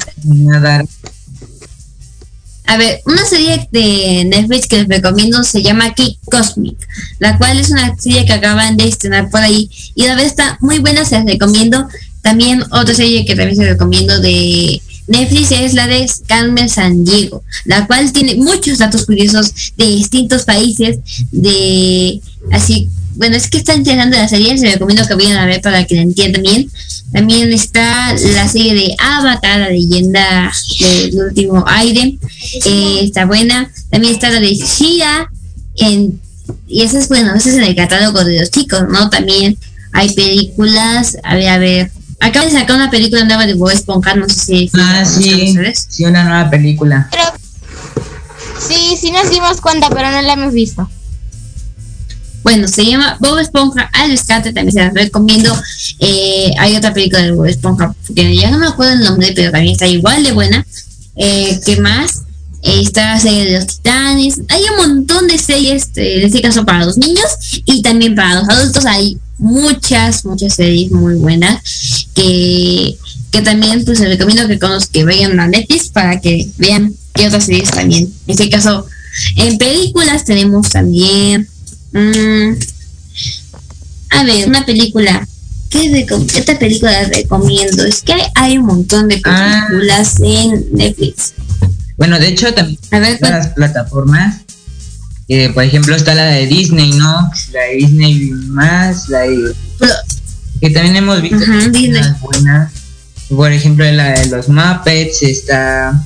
[2.66, 6.78] A ver, una serie de Netflix que les recomiendo se llama Kick Cosmic,
[7.18, 10.58] la cual es una serie que acaban de estrenar por ahí y la verdad está
[10.60, 11.88] muy buena, se las recomiendo.
[12.28, 17.42] También otra serie que también se recomiendo de Netflix es la de Carmen San Diego,
[17.64, 20.98] la cual tiene muchos datos curiosos de distintos países,
[21.32, 22.20] de
[22.52, 25.86] así, bueno, es que está interesante la serie, se recomiendo que vayan a ver para
[25.86, 26.70] que la entiendan bien.
[27.14, 32.18] También está la serie de Avatar, la leyenda del último aire,
[32.66, 33.72] eh, está buena.
[33.88, 35.30] También está la de Shira,
[35.76, 36.20] en,
[36.68, 39.08] y esa es bueno, ese es en el catálogo de los chicos, ¿no?
[39.08, 39.56] También
[39.92, 41.90] hay películas, a ver, a ver,
[42.20, 44.70] Acaba de sacar una película nueva de Bob Esponja, no sé si...
[44.74, 45.54] Ah, sí,
[45.88, 47.08] sí, una nueva película.
[48.58, 50.88] sí, sí nos dimos cuenta, pero no la hemos visto.
[52.42, 55.54] Bueno, se llama Bob Esponja al rescate, también se la recomiendo.
[55.98, 59.52] Eh, hay otra película de Bob Esponja, que ya no me acuerdo el nombre, pero
[59.52, 60.66] también está igual de buena.
[61.16, 62.22] Eh, ¿Qué más?
[62.62, 64.40] Eh, está la serie de los titanes.
[64.48, 67.26] Hay un montón de series, en este caso para los niños
[67.64, 68.86] y también para los adultos.
[68.86, 72.96] Hay muchas, muchas series muy buenas que,
[73.30, 77.28] que también pues les recomiendo que, con que vayan a Netflix para que vean qué
[77.28, 78.04] otras series también.
[78.26, 78.86] En este caso,
[79.36, 81.48] en películas tenemos también...
[81.92, 82.52] Mm,
[84.10, 85.26] a ver, una película.
[85.70, 87.84] ¿Qué, esta película recomiendo?
[87.84, 89.66] Es que hay, un montón de ah.
[89.68, 91.34] películas en Netflix.
[91.96, 94.42] Bueno, de hecho también a ver, las plataformas
[95.52, 97.30] por ejemplo, está la de Disney, ¿no?
[97.52, 99.54] La de Disney más, la de...
[100.60, 101.38] Que también hemos visto
[102.20, 102.72] buenas.
[103.28, 106.02] Por ejemplo, la de los Muppets, está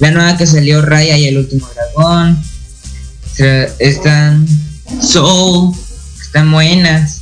[0.00, 2.42] la nueva que salió Raya y el último dragón.
[3.78, 4.46] Están
[5.00, 5.74] Soul,
[6.20, 7.20] están buenas.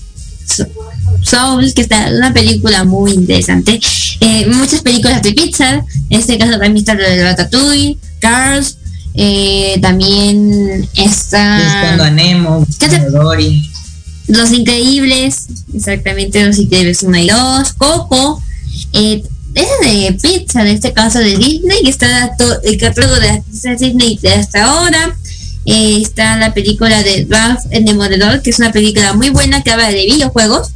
[1.21, 3.79] Soul, que está una película muy interesante.
[4.21, 8.79] Eh, muchas películas de pizza, en este caso también está la de Ratatouille, Cars,
[9.15, 11.95] eh, también está.
[12.05, 12.67] a Nemo,
[13.11, 13.69] Dory.
[14.29, 18.43] Los Increíbles, exactamente, Los Increíbles 1 y 2, Coco.
[18.93, 19.23] Eh,
[19.55, 22.31] ese de pizza, en este caso de Disney, que está
[22.63, 25.17] el catálogo de Disney de hasta ahora.
[25.67, 29.71] eh, está la película de Ralph el Demoledor, que es una película muy buena que
[29.71, 30.71] habla de videojuegos.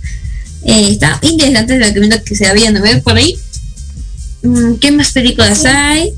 [0.64, 3.38] Eh, está interesante, recomiendo que se vayan a ver por ahí.
[4.42, 6.12] Mm, ¿Qué más películas hay?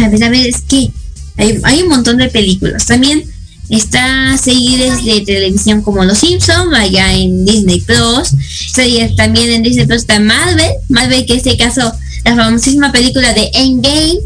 [0.00, 0.90] A ver, a ver, es que
[1.36, 2.86] hay, hay un montón de películas.
[2.86, 3.24] También
[3.68, 8.30] está series de televisión como Los Simpsons, allá en Disney Plus.
[8.72, 11.92] Series también en Disney Plus está Marvel, Marvel que en este caso
[12.24, 14.18] la famosísima película de Endgame.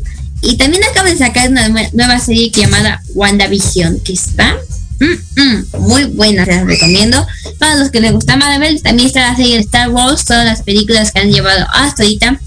[0.42, 4.56] Y también acaba de sacar una nueva serie llamada WandaVision, que está
[5.00, 7.26] mm, mm, muy buena, se las recomiendo.
[7.58, 10.62] Para los que les gusta Marvel, también está la serie de Star Wars, todas las
[10.62, 12.38] películas que han llevado hasta ahorita.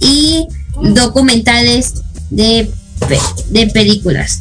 [0.00, 0.46] Y
[0.82, 1.94] documentales
[2.34, 2.70] de,
[3.50, 4.40] de películas.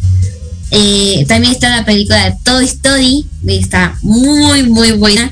[0.71, 5.31] Eh, también está la película de Toy Story, está muy, muy buena.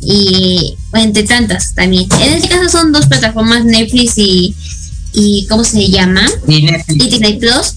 [0.00, 2.06] Y entre tantas también.
[2.20, 4.54] En este caso son dos plataformas, Netflix y,
[5.12, 6.26] y ¿cómo se llama?
[6.46, 7.10] Y Netflix.
[7.10, 7.74] Disney Plus.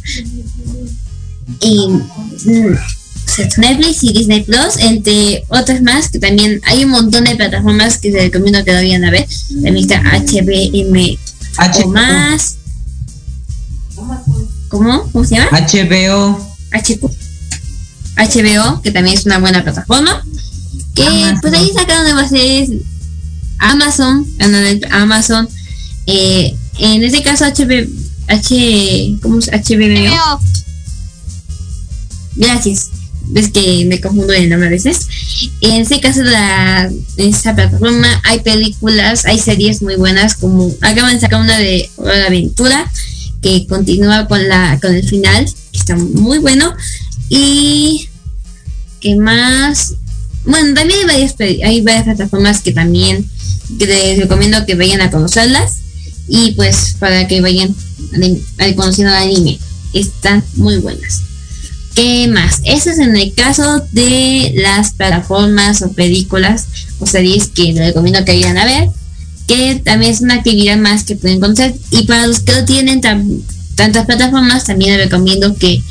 [1.60, 2.76] Y mm,
[3.58, 8.12] Netflix y Disney Plus, entre otras más, que también hay un montón de plataformas que
[8.12, 9.28] se recomiendo que lo vayan a ver.
[9.50, 11.18] También está HBM
[11.84, 12.58] o más.
[14.72, 15.04] ¿Cómo?
[15.12, 15.52] ¿Cómo se llama?
[15.52, 16.56] HBO.
[18.16, 20.26] HBO, que también es una buena plataforma.
[20.96, 21.04] Que
[21.42, 22.72] pues ahí sacaron nuevas series.
[23.60, 24.26] Amazon,
[24.92, 25.48] Amazon.
[26.08, 27.86] Eh, en este caso HBO,
[28.28, 29.52] H, ¿cómo es?
[29.52, 30.40] HBO.
[32.36, 32.90] Gracias.
[33.28, 35.08] Ves que me confundo el nombre a veces.
[35.60, 41.14] En este caso de la, esa plataforma hay películas, hay series muy buenas como acaban
[41.14, 42.92] de sacar una de Hora de Aventura
[43.42, 46.74] que continúa con la con el final que está muy bueno.
[47.30, 48.10] Y
[49.00, 49.96] qué más
[50.46, 53.30] bueno también hay varias plataformas que también
[53.78, 55.78] que les recomiendo que vayan a conocerlas.
[56.28, 57.76] Y pues para que vayan
[58.76, 59.60] conociendo el anime
[59.94, 61.22] están muy buenas.
[61.96, 62.62] ¿Qué más?
[62.64, 66.68] Eso es en el caso de las plataformas o películas
[67.00, 68.90] o series que les recomiendo que vayan a ver
[69.48, 71.74] que también es una actividad más que pueden conocer.
[71.92, 73.02] Y para los que no tienen
[73.76, 75.82] tantas plataformas, también les recomiendo que,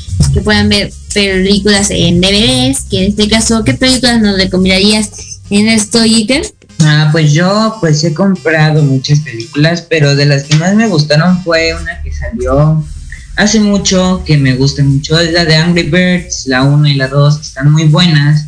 [0.43, 5.09] puedan ver películas en DVDs, que en este caso, ¿qué películas nos recomendarías
[5.49, 5.99] en esto?
[6.79, 11.43] Ah, pues yo pues he comprado muchas películas, pero de las que más me gustaron
[11.43, 12.83] fue una que salió
[13.35, 17.07] hace mucho, que me gusta mucho, es la de Angry Birds, la 1 y la
[17.07, 18.45] 2, están muy buenas.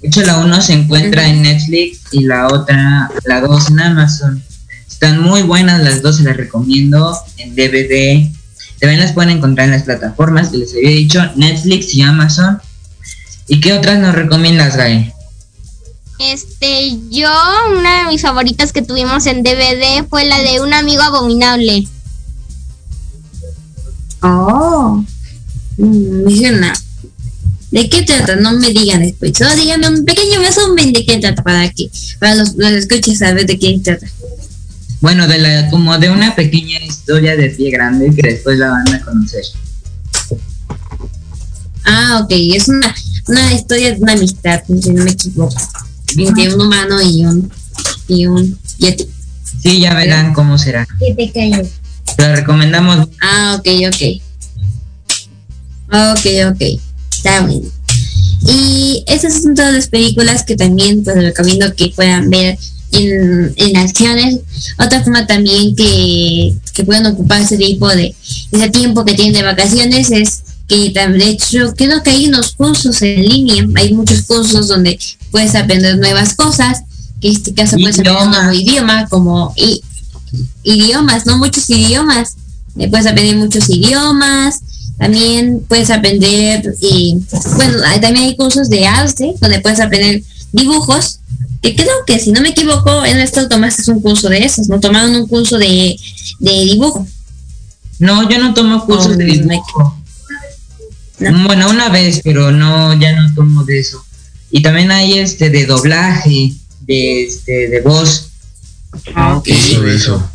[0.00, 4.42] De hecho, la 1 se encuentra en Netflix y la otra, la 2 en Amazon.
[4.88, 8.30] Están muy buenas las dos, se las recomiendo en DVD.
[8.78, 12.60] También las pueden encontrar en las plataformas que les había dicho, Netflix y Amazon.
[13.48, 15.12] ¿Y qué otras nos recomiendas, Gaby?
[16.20, 17.28] Este, yo,
[17.76, 21.88] una de mis favoritas que tuvimos en DVD fue la de Un amigo abominable.
[24.22, 25.04] Oh,
[25.76, 26.28] mm,
[27.74, 28.36] ¿De qué trata?
[28.36, 29.32] No me digan después.
[29.36, 33.46] Solo díganme un pequeño resumen de qué trata para que para los, los escuches saber
[33.46, 34.06] de qué trata.
[35.00, 38.94] Bueno, de la, como de una pequeña historia de pie grande que después la van
[38.94, 39.42] a conocer.
[41.84, 42.30] Ah, ok.
[42.30, 42.94] Es una,
[43.26, 45.56] una historia de una amistad, si no me equivoco.
[46.16, 47.52] Entre un humano y un
[48.06, 49.08] y un yeti.
[49.60, 50.86] Sí, ya verán cómo será.
[51.00, 51.70] Que te calles.
[52.18, 53.08] Lo recomendamos.
[53.20, 54.22] Ah, ok, ok.
[55.90, 56.80] Ok, ok.
[58.46, 62.58] Y esas son todas las películas que también pues recomiendo que puedan ver
[62.92, 64.40] en, en acciones.
[64.78, 68.14] Otra forma también que, que pueden ocupar ese tipo de
[68.52, 73.00] ese tiempo que tienen de vacaciones es que de hecho creo que hay unos cursos
[73.02, 74.98] en línea, hay muchos cursos donde
[75.30, 76.82] puedes aprender nuevas cosas,
[77.20, 79.54] que en este caso puedes aprender un nuevo idioma, como
[80.62, 82.36] idiomas, no muchos idiomas,
[82.90, 84.60] puedes aprender muchos idiomas,
[84.98, 87.18] también puedes aprender, y
[87.56, 90.22] bueno, también hay cursos de arte donde puedes aprender
[90.52, 91.18] dibujos,
[91.62, 94.78] que creo que si no me equivoco, en esto tomaste un curso de esos, ¿no?
[94.80, 95.96] Tomaron un curso de,
[96.38, 97.06] de dibujo.
[97.98, 99.98] No, yo no tomo cursos de dibujo.
[101.18, 104.04] Bueno, una vez, pero no, ya no tomo de eso.
[104.50, 108.28] Y también hay este de doblaje, de este, de voz.
[109.14, 109.48] Ah, ok.
[109.48, 110.30] eso.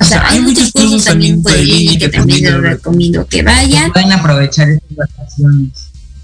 [0.00, 3.92] O sea, hay, muchos cursos también por línea que también les recomiendo que vayan.
[3.92, 5.70] pueden aprovechar estas vacaciones.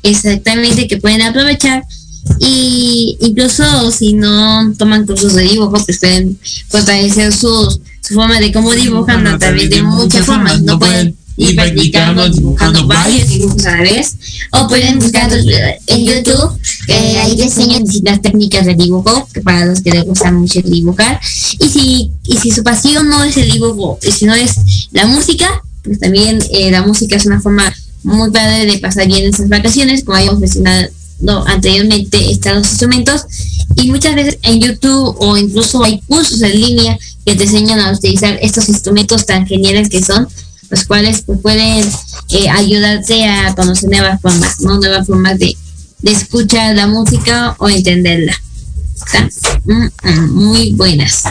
[0.03, 1.83] Exactamente, que pueden aprovechar.
[2.39, 8.53] Y incluso si no toman cursos de dibujo, pues pueden fortalecer su, su forma de
[8.53, 10.63] cómo dibujan a través de muchas formas.
[10.63, 14.17] No pueden ir practicando dibujando varios dibujos a la vez.
[14.53, 15.31] O pueden buscar
[15.87, 20.61] en YouTube, que ahí enseñan distintas técnicas de dibujo, para los que les gusta mucho
[20.63, 21.21] dibujar.
[21.59, 25.07] Y si, y si su pasión no es el dibujo, y si no es la
[25.07, 27.73] música, pues también eh, la música es una forma
[28.03, 30.89] muy padre de pasar bien esas vacaciones, como habíamos mencionado
[31.47, 33.23] anteriormente, están los instrumentos.
[33.77, 37.93] Y muchas veces en YouTube o incluso hay cursos en línea que te enseñan a
[37.93, 40.29] utilizar estos instrumentos tan geniales que son,
[40.71, 41.85] los cuales pueden
[42.31, 44.79] eh, ayudarte a conocer nuevas formas, ¿no?
[44.79, 45.57] nuevas formas de,
[46.01, 48.35] de escuchar la música o entenderla.
[48.95, 49.31] Están
[49.65, 51.25] mm, mm, muy buenas.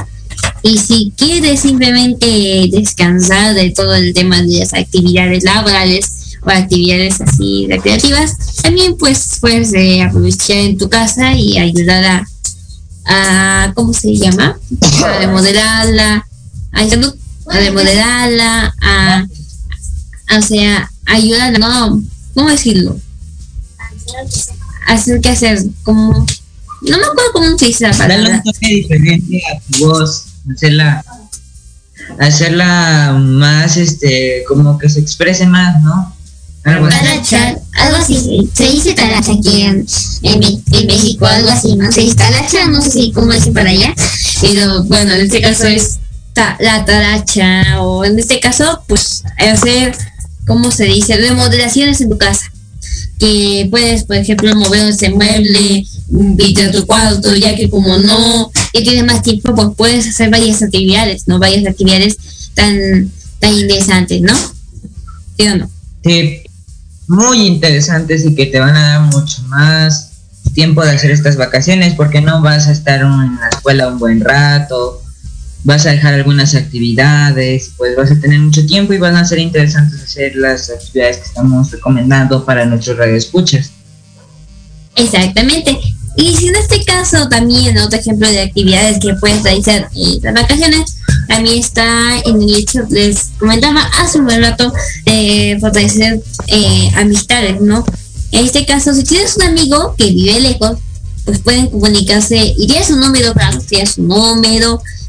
[0.61, 7.21] Y si quieres simplemente descansar de todo el tema de las actividades laborales o actividades
[7.21, 12.27] así recreativas, también pues puedes eh, aprovechar en tu casa y ayudar a,
[13.05, 14.57] a ¿cómo se llama?
[15.03, 16.25] A remodelarla,
[16.71, 16.88] a,
[17.48, 19.28] a remodelarla, a,
[20.38, 22.04] o sea, ayudarla, ¿no?
[22.34, 23.00] ¿Cómo decirlo?
[24.88, 26.26] Hacer que hacer, como,
[26.82, 28.24] no me acuerdo cómo se dice la palabra.
[28.24, 31.04] Dale un toque diferente a tu voz hacerla
[32.20, 36.14] hacerla más este como que se exprese más no
[36.66, 37.36] algo así.
[37.36, 39.86] algo así se dice talacha aquí en,
[40.22, 43.94] en, México algo así no se dice talacha no sé si cómo dicen para allá
[44.41, 46.00] pero bueno en este caso es
[46.59, 49.95] la talacha o en este caso pues hacer
[50.47, 52.51] cómo se dice remodelaciones en tu casa
[53.19, 55.86] que puedes por ejemplo mover ese mueble
[56.67, 60.63] a tu cuarto ya que como no y tienes más tiempo, pues puedes hacer varias
[60.63, 61.38] actividades, ¿no?
[61.38, 62.17] Varias actividades
[62.55, 64.36] tan, tan interesantes, ¿no?
[65.38, 65.69] ¿Sí o no?
[66.03, 66.41] Sí,
[67.07, 70.09] muy interesantes y que te van a dar mucho más
[70.55, 74.21] tiempo de hacer estas vacaciones porque no vas a estar en la escuela un buen
[74.21, 75.03] rato,
[75.64, 79.39] vas a dejar algunas actividades, pues vas a tener mucho tiempo y van a ser
[79.39, 83.72] interesantes hacer las actividades que estamos recomendando para nuestros radioescuchas.
[84.95, 85.80] Exactamente.
[86.16, 90.34] Y si en este caso también otro ejemplo de actividades que puedes realizar en las
[90.34, 90.97] vacaciones,
[91.28, 94.72] también está en el hecho, les comentaba hace un buen rato,
[95.05, 97.84] de fortalecer eh, amistades, ¿no?
[98.32, 100.78] En este caso, si tienes un amigo que vive lejos,
[101.26, 104.07] pues pueden comunicarse, y tienes un número, claro, tienes un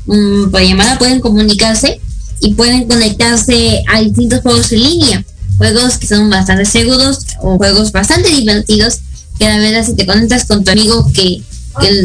[0.06, 2.00] número, por llamada pueden comunicarse
[2.40, 5.24] y pueden conectarse a distintos juegos en línea,
[5.58, 9.00] juegos que son bastante seguros o juegos bastante divertidos
[9.38, 11.42] que la verdad si te conectas con tu amigo que,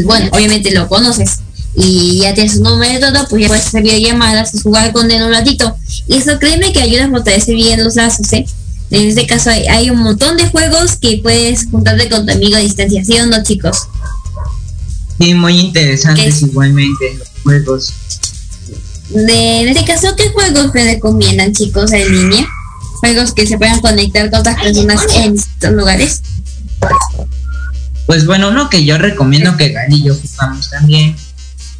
[0.04, 1.40] bueno, obviamente lo conoces
[1.76, 5.10] y ya tienes su número y todo, pues ya puedes hacer videollamadas y jugar con
[5.10, 5.76] él un ratito.
[6.08, 8.44] Y eso créeme que ayuda a fortalecer bien los lazos, ¿eh?
[8.90, 12.60] En este caso hay, un montón de juegos que puedes juntarte con tu amigo a
[12.60, 13.86] distancia, ¿sí o no, chicos?
[15.20, 17.92] Sí, muy interesantes igualmente los juegos.
[19.10, 22.48] De, en este caso, ¿qué juegos me recomiendan, chicos, en línea?
[23.00, 26.22] Juegos que se puedan conectar con otras personas en estos lugares.
[28.06, 31.14] Pues bueno, uno que yo recomiendo que Gani y yo jugamos también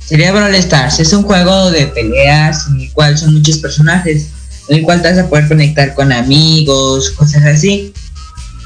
[0.05, 1.01] sería Brawl Stars.
[1.01, 4.27] Es un juego de peleas en el cual son muchos personajes,
[4.69, 7.95] en el cual te vas a poder conectar con amigos, cosas así.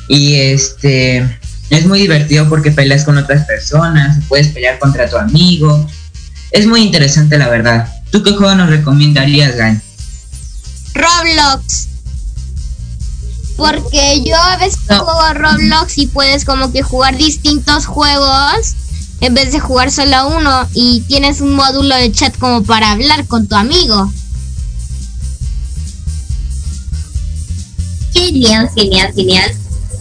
[0.09, 1.39] Y este
[1.77, 5.87] es muy divertido porque peleas con otras personas, puedes pelear contra tu amigo.
[6.51, 7.89] Es muy interesante la verdad.
[8.11, 9.81] ¿Tú qué juego nos recomendarías, Gani?
[10.95, 11.89] Roblox.
[13.57, 18.75] Porque yo a veces juego Roblox y puedes como que jugar distintos juegos
[19.21, 23.27] en vez de jugar solo uno y tienes un módulo de chat como para hablar
[23.27, 24.13] con tu amigo.
[28.13, 29.57] Genial, genial, genial.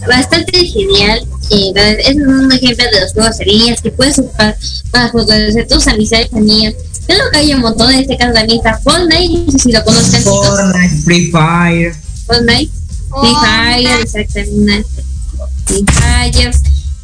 [0.06, 1.26] Bastante genial.
[1.50, 4.56] Eh, es un ejemplo de los juegos en línea que puedes usar
[4.90, 6.74] para fortalecer tus amistades también.
[7.06, 9.84] Creo que hay un montón, en este caso también está Fortnite, no sé si lo
[9.84, 10.22] conocen.
[10.22, 11.94] Fortnite, Free Fire.
[12.26, 12.70] Fortnite.
[13.20, 15.04] Free Fire, exactamente.
[15.66, 16.52] Free Fire.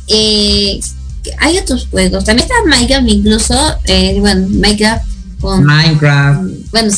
[0.06, 0.80] Eh,
[1.38, 2.24] hay otros juegos.
[2.24, 3.54] También está Minecraft, incluso.
[3.84, 5.04] Eh, bueno, Minecraft
[5.40, 5.64] con.
[5.64, 6.42] Minecraft.
[6.70, 6.92] Bueno,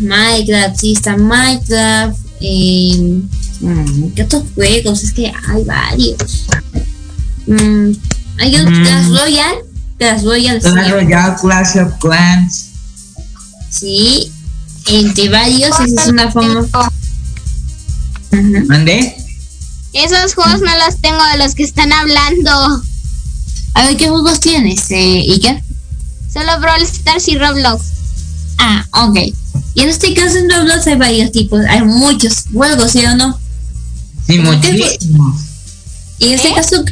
[0.00, 2.18] Minecraft, sí, está Minecraft.
[2.40, 3.20] Eh,
[3.60, 5.02] mm, ¿Qué otros juegos?
[5.02, 6.46] Es que hay varios.
[7.46, 7.92] Mm,
[8.38, 8.56] hay.
[8.56, 8.82] Mm.
[8.82, 9.64] Clash Royale.
[9.98, 10.60] Clash Royale.
[10.60, 12.70] Clash Royale, Clash of Clans.
[13.70, 14.32] Sí,
[14.86, 15.78] entre varios.
[15.80, 16.66] Esa es una forma.
[18.66, 19.16] ¿Mande?
[19.92, 22.82] Esos juegos no los tengo de los que están hablando.
[23.74, 25.62] A ver, ¿qué juegos tienes, eh, Iker?
[26.32, 27.82] Solo Brawl Stars y Roblox.
[28.58, 29.18] Ah, ok.
[29.74, 33.38] Y en este caso en Roblox hay varios tipos, hay muchos juegos, ¿sí o no?
[34.26, 35.42] Sí, muchísimos.
[36.18, 36.54] Y en este ¿Eh?
[36.54, 36.84] caso,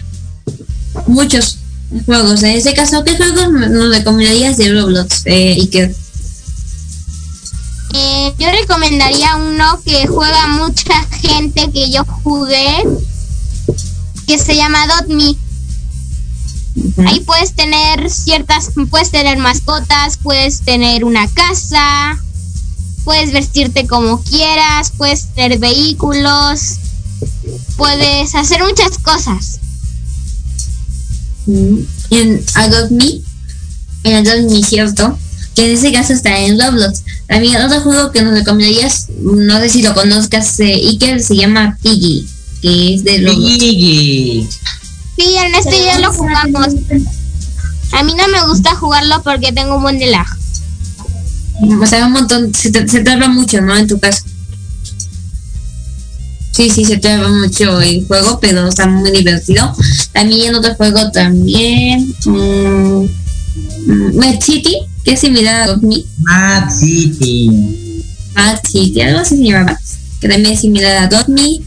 [1.06, 1.58] muchos
[2.06, 2.42] juegos.
[2.42, 5.94] En este caso, ¿qué juegos nos recomendarías de Roblox, eh, Iker?
[7.96, 12.82] Eh, yo recomendaría uno que juega mucha gente que yo jugué,
[14.26, 15.36] que se llama Dotme.
[17.06, 22.18] Ahí puedes tener ciertas, puedes tener mascotas, puedes tener una casa,
[23.04, 26.78] puedes vestirte como quieras, puedes tener vehículos.
[27.76, 29.60] puedes hacer muchas cosas.
[31.46, 31.76] Mm,
[32.10, 33.20] En Adopt Me,
[34.04, 35.18] en Adopt Me, ¿cierto?
[35.54, 37.02] Que en ese caso está en Roblox.
[37.28, 41.78] También otro juego que nos recomendarías, no sé si lo conozcas, eh, Iker, se llama
[41.82, 42.26] Piggy,
[42.60, 43.58] que es de Roblox.
[43.58, 44.48] Piggy.
[45.16, 46.68] Sí, Ernesto y yo lo jugamos.
[47.92, 50.26] A mí no me gusta jugarlo porque tengo un buen de lag.
[51.80, 53.76] O sea, un montón, se, te- se tarda mucho, ¿no?
[53.76, 54.24] En tu caso.
[56.54, 59.74] Sí, sí, se tarda mucho el juego, pero está muy divertido.
[60.12, 63.06] También otro juego también, mm,
[63.86, 66.04] mm, Mad City, que es similar a Adopt Me.
[66.18, 67.50] Mad City.
[68.36, 69.76] Mad City, algo así se llama,
[70.20, 71.58] que también es similar a Adopt Me.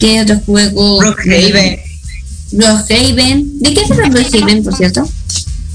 [0.00, 0.98] ¿Qué otro juego?
[0.98, 1.78] Brookhaven.
[2.50, 3.60] Brookhaven.
[3.60, 5.08] ¿De qué se trata Brookhaven, por cierto?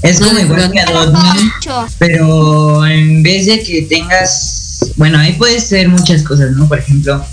[0.02, 1.50] Es como igual que Adopt Me,
[1.98, 6.68] pero en vez de que tengas, bueno, ahí puedes ser muchas cosas, ¿no?
[6.68, 7.24] Por ejemplo,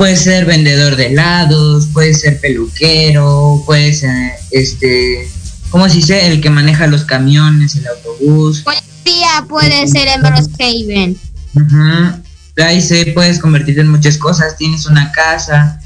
[0.00, 5.30] puedes ser vendedor de helados, puedes ser peluquero, puedes ser, este,
[5.68, 6.26] ¿cómo se dice?
[6.26, 8.62] El que maneja los camiones, el autobús.
[8.62, 11.20] Policía puede ser en Brookhaven.
[11.54, 12.22] Ujú.
[12.64, 14.56] Ahí se puedes convertirte en muchas cosas.
[14.56, 15.82] Tienes una casa,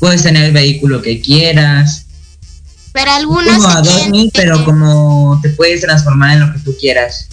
[0.00, 2.06] puedes tener el vehículo que quieras.
[2.92, 7.28] Pero algunos Como Me, pero como te puedes transformar en lo que tú quieras.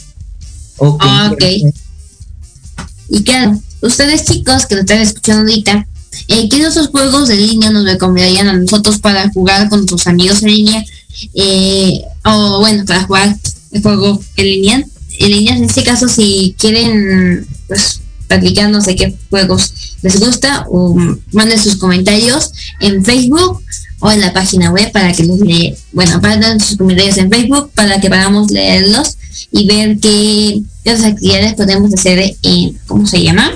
[0.77, 2.85] O quien Ah, quieras ok.
[3.09, 5.87] Y claro, ustedes chicos que lo están escuchando ahorita,
[6.27, 10.41] eh, ¿qué otros juegos de línea nos recomendarían a nosotros para jugar con tus amigos
[10.43, 10.85] en línea?
[11.33, 13.35] Eh, o bueno, para jugar
[13.71, 14.85] el juego en línea.
[15.19, 20.65] En línea, en este caso, si quieren, pues, practicar no sé qué juegos les gusta,
[20.69, 20.95] o
[21.31, 23.61] manden sus comentarios en Facebook
[23.99, 27.71] o en la página web para que los le bueno, manden sus comentarios en Facebook
[27.73, 29.17] para que podamos leerlos
[29.51, 33.51] y ver qué, qué otras actividades podemos hacer en, ¿cómo se llama?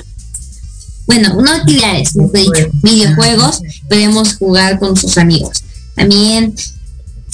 [1.05, 5.63] Bueno, no actividades, mejor dicho, videojuegos, podemos jugar con sus amigos.
[5.95, 6.55] También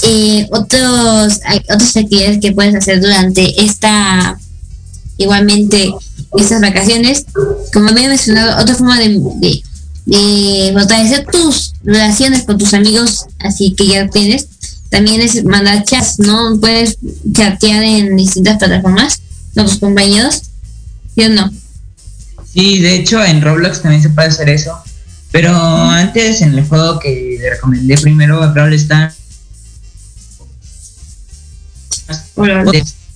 [0.03, 4.39] eh, otros, hay otras actividades que puedes hacer durante esta,
[5.17, 5.93] igualmente,
[6.38, 7.26] estas vacaciones,
[7.74, 9.63] como había mencionado, otra forma de, de,
[10.05, 14.47] de fortalecer tus relaciones con tus amigos, así que ya tienes,
[14.89, 16.57] también es mandar chats, ¿no?
[16.59, 16.97] Puedes
[17.32, 19.22] chatear en distintas plataformas
[19.53, 20.41] con tus compañeros,
[21.15, 21.51] ¿sí o no?
[22.53, 24.77] Sí, de hecho en Roblox también se puede hacer eso.
[25.31, 29.15] Pero antes en el juego que le recomendé primero a Brawl Stars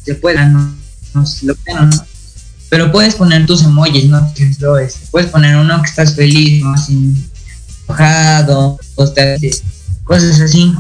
[0.04, 0.76] se puede, no,
[1.14, 2.06] no sé lo no, no.
[2.70, 4.20] Pero puedes poner tus emojis, ¿no?
[4.28, 6.74] Por ejemplo, este, puedes poner uno que estás feliz, ¿no?
[6.74, 7.30] Así,
[7.88, 10.74] enojado, cosas así.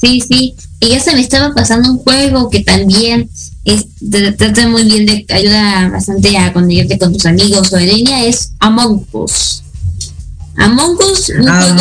[0.00, 0.54] Sí, sí.
[0.80, 3.30] Y ya se me estaba pasando un juego que también
[3.64, 7.72] es, te- trata muy bien de ayuda bastante a conectarte con tus amigos.
[7.72, 9.62] O en línea es Among Us.
[10.56, 11.78] Among Us, Among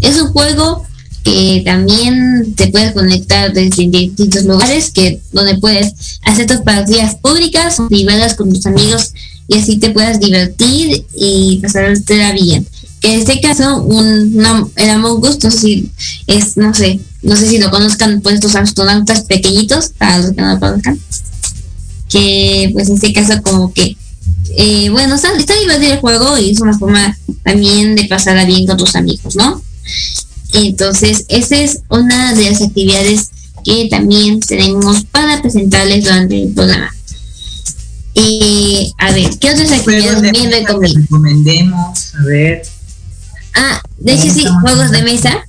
[0.00, 0.86] es un juego
[1.22, 7.76] que también te puedes conectar desde distintos lugares que donde puedes hacer tus partidas públicas
[7.88, 9.12] privadas con tus amigos
[9.46, 12.66] y así te puedas divertir y pasártela bien
[13.02, 15.90] en este caso un una- el Among Us no sé si
[16.26, 20.40] es no sé no sé si lo conozcan pues estos astronautas pequeñitos para los que
[20.42, 20.98] no lo conozcan
[22.08, 23.96] que pues en este caso como que
[24.56, 28.66] eh, bueno está, está divertido el juego y es una forma también de pasarla bien
[28.66, 29.62] con tus amigos no
[30.52, 33.30] entonces, esa es una de las actividades
[33.64, 36.92] que también tenemos para presentarles durante el programa.
[38.14, 42.62] Eh, a ver, ¿qué otras actividades también que recomendemos, a ver.
[43.54, 45.44] Ah, de hecho sí, juegos de mesa.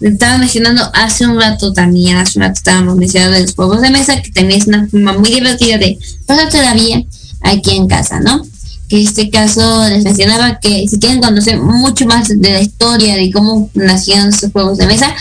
[0.00, 4.20] estaba mencionando hace un rato también, hace un rato estábamos mencionando los juegos de mesa,
[4.22, 7.06] que también es una forma muy divertida de pasártela bien
[7.40, 8.46] aquí en casa, ¿no?
[8.88, 13.16] Que en este caso les mencionaba que si quieren conocer mucho más de la historia
[13.16, 15.14] de cómo nacieron estos juegos de mesa,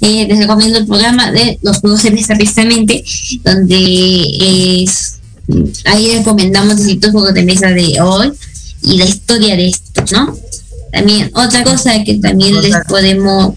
[0.00, 3.04] eh, les recomiendo el programa de los juegos de mesa precisamente,
[3.44, 5.20] donde es,
[5.84, 8.32] ahí recomendamos distintos juegos de mesa de hoy
[8.82, 10.36] y la historia de estos, ¿no?
[10.92, 13.54] También otra cosa que también les podemos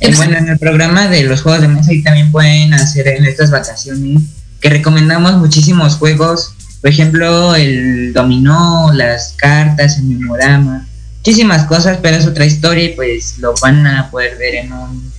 [0.00, 3.24] Eh, bueno, en el programa de los juegos de mesa ahí también pueden hacer en
[3.24, 4.22] estas vacaciones
[4.60, 10.86] que recomendamos muchísimos juegos, por ejemplo, el dominó, las cartas, el memorama,
[11.18, 15.12] muchísimas cosas, pero es otra historia y pues lo van a poder ver en un,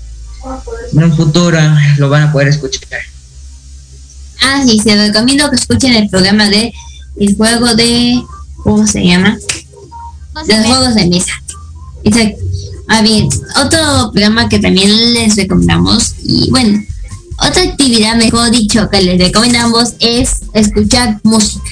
[0.94, 1.60] en un futuro,
[1.98, 3.02] lo van a poder escuchar.
[4.44, 6.74] Ah, sí, se recomiendo que escuchen el programa de
[7.18, 8.22] el juego de
[8.58, 9.38] ¿cómo se llama?
[10.48, 11.34] De los juegos de mesa.
[12.04, 12.44] Exacto.
[12.88, 13.30] Ah, bien,
[13.64, 16.84] otro programa que también les recomendamos y bueno,
[17.40, 21.70] otra actividad, mejor dicho, que les recomendamos es escuchar música.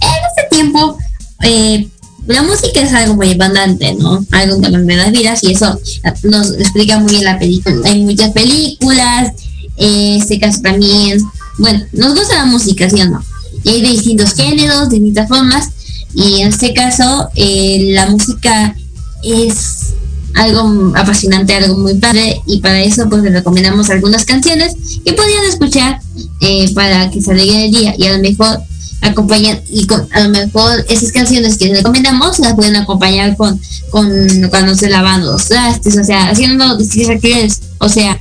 [0.00, 0.96] En este tiempo,
[1.42, 1.88] eh,
[2.26, 4.24] la música es algo muy abundante, ¿no?
[4.30, 5.78] Algo que cambia las vidas y eso
[6.22, 7.76] nos explica muy bien la película.
[7.84, 9.32] Hay muchas películas,
[9.76, 11.20] en este caso también,
[11.60, 13.22] bueno, nos gusta la música, ¿sí o no?
[13.62, 15.68] Y hay de distintos géneros, de distintas formas,
[16.14, 18.74] y en este caso eh, la música
[19.22, 19.94] es
[20.34, 25.44] algo apasionante, algo muy padre, y para eso pues les recomendamos algunas canciones que podrían
[25.44, 26.00] escuchar
[26.40, 28.60] eh, para que se alegre el día y a lo mejor
[29.02, 33.60] acompañar y con, a lo mejor esas canciones que les recomendamos las pueden acompañar con,
[33.90, 34.08] con
[34.50, 38.18] cuando se lavan los trastes, o sea, haciendo distintas actividades, o sea,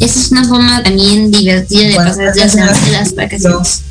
[0.00, 2.54] esa es una forma también divertida de pasar las,
[2.90, 3.82] las vacaciones.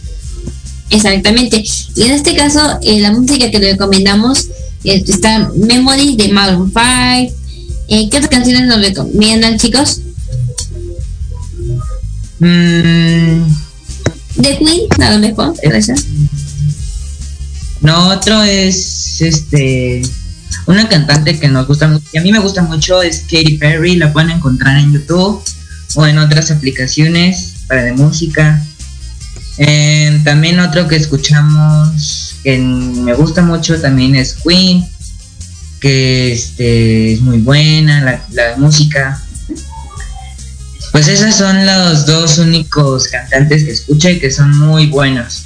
[0.90, 1.64] Exactamente.
[1.96, 4.48] Y en este caso, eh, la música que le recomendamos
[4.84, 7.36] eh, está Memory de Maroon 5.
[7.88, 10.02] Eh, ¿Qué otras canciones nos recomiendan, chicos?
[12.40, 13.44] Mm.
[14.42, 16.06] The Queen, a lo mejor, gracias.
[17.82, 20.02] No, otro es este
[20.68, 23.98] una cantante que nos gusta mucho, y a mí me gusta mucho, es Katy Perry,
[23.98, 25.44] la pueden encontrar en YouTube
[25.96, 28.64] o en otras aplicaciones para de música.
[29.58, 34.86] Eh, también otro que escuchamos que me gusta mucho también es Queen,
[35.80, 39.22] que este, es muy buena la, la música.
[40.92, 45.46] Pues esos son los dos únicos cantantes que escucho y que son muy buenos.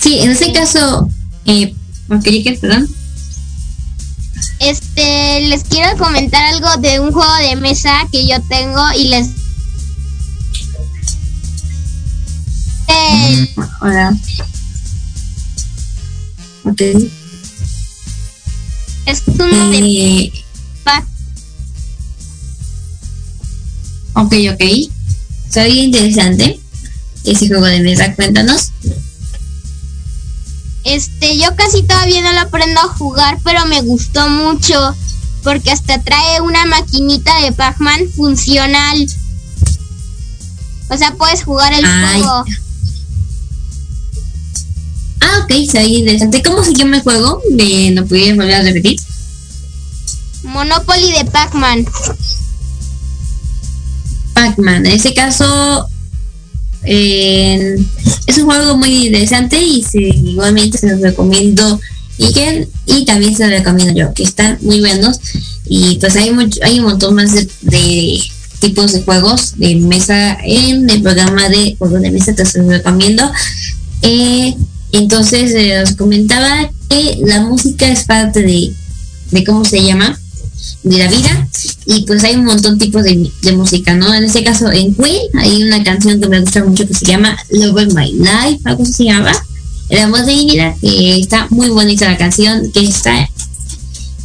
[0.00, 1.08] Sí, en ese caso,
[1.46, 1.74] eh,
[2.24, 2.88] ¿qué perdón?
[5.00, 9.28] Este, les quiero comentar algo de un juego de mesa que yo tengo y les...
[12.88, 14.14] Eh, Hola.
[16.64, 16.82] Ok.
[19.06, 20.32] Es uno de...
[24.12, 24.64] Ok, ok.
[25.50, 26.60] Soy interesante.
[27.24, 28.72] Ese juego de mesa, cuéntanos.
[30.84, 34.94] Este, yo casi todavía no lo aprendo a jugar, pero me gustó mucho.
[35.42, 39.06] Porque hasta trae una maquinita de Pac-Man funcional.
[40.90, 42.44] O sea, puedes jugar el juego.
[45.20, 46.42] Ah, ok, soy interesante.
[46.42, 47.40] ¿Cómo se llama el juego?
[47.52, 49.00] ¿Me ¿No pudieras volver a repetir?
[50.42, 51.86] Monopoly de Pac-Man.
[54.34, 54.86] Pac-Man.
[54.86, 55.88] En ese caso,
[56.84, 57.76] eh,
[58.26, 59.84] es un juego muy interesante y
[60.24, 61.80] igualmente se los recomiendo
[62.18, 65.18] Miguel y también se los recomiendo yo, que están muy buenos.
[65.66, 68.20] Y pues hay mucho, hay un montón más de,
[68.60, 73.30] tipos de juegos de mesa en el programa de juegos de mesa, te los recomiendo.
[74.02, 74.54] Eh,
[74.92, 78.72] entonces eh, os comentaba que la música es parte de,
[79.30, 80.18] de cómo se llama
[80.82, 81.48] de la vida
[81.92, 84.14] y pues hay un montón de tipos de, música, ¿no?
[84.14, 87.36] En este caso en Queen hay una canción que me gusta mucho que se llama
[87.50, 89.32] Love of My Life, algo se llama,
[89.88, 93.28] El amor de vida, que está muy bonita la canción, que está,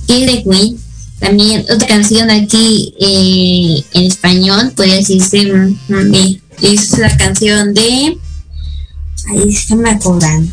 [0.06, 0.78] que es de Queen.
[1.20, 8.16] También otra canción aquí eh, en español, podría decirse, mm, mm, es la canción de,
[9.28, 10.52] ahí está me acordando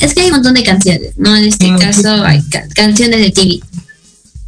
[0.00, 1.34] es que hay un montón de canciones, ¿no?
[1.36, 2.42] En este caso hay
[2.74, 3.60] canciones de TV,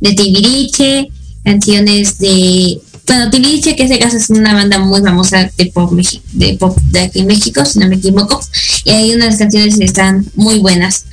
[0.00, 1.08] de Tibiriche,
[1.44, 5.92] canciones de, bueno, Tibiriche que en este caso es una banda muy famosa de pop,
[6.32, 8.40] de pop de aquí en México, si no me equivoco,
[8.84, 11.04] y hay unas canciones que están muy buenas.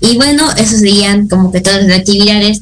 [0.00, 2.60] Y bueno, esos serían como que todas las actividades.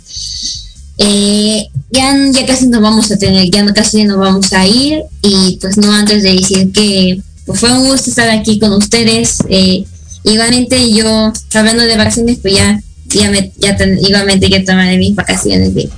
[0.98, 5.58] Eh, ya, ya casi nos vamos a tener, ya casi nos vamos a ir y
[5.60, 9.38] pues no antes de decir que pues, fue un gusto estar aquí con ustedes.
[9.48, 9.84] Eh,
[10.24, 15.74] igualmente yo, hablando de vacaciones, pues ya, ya, me, ya igualmente ya tomaré mis vacaciones
[15.74, 15.88] de,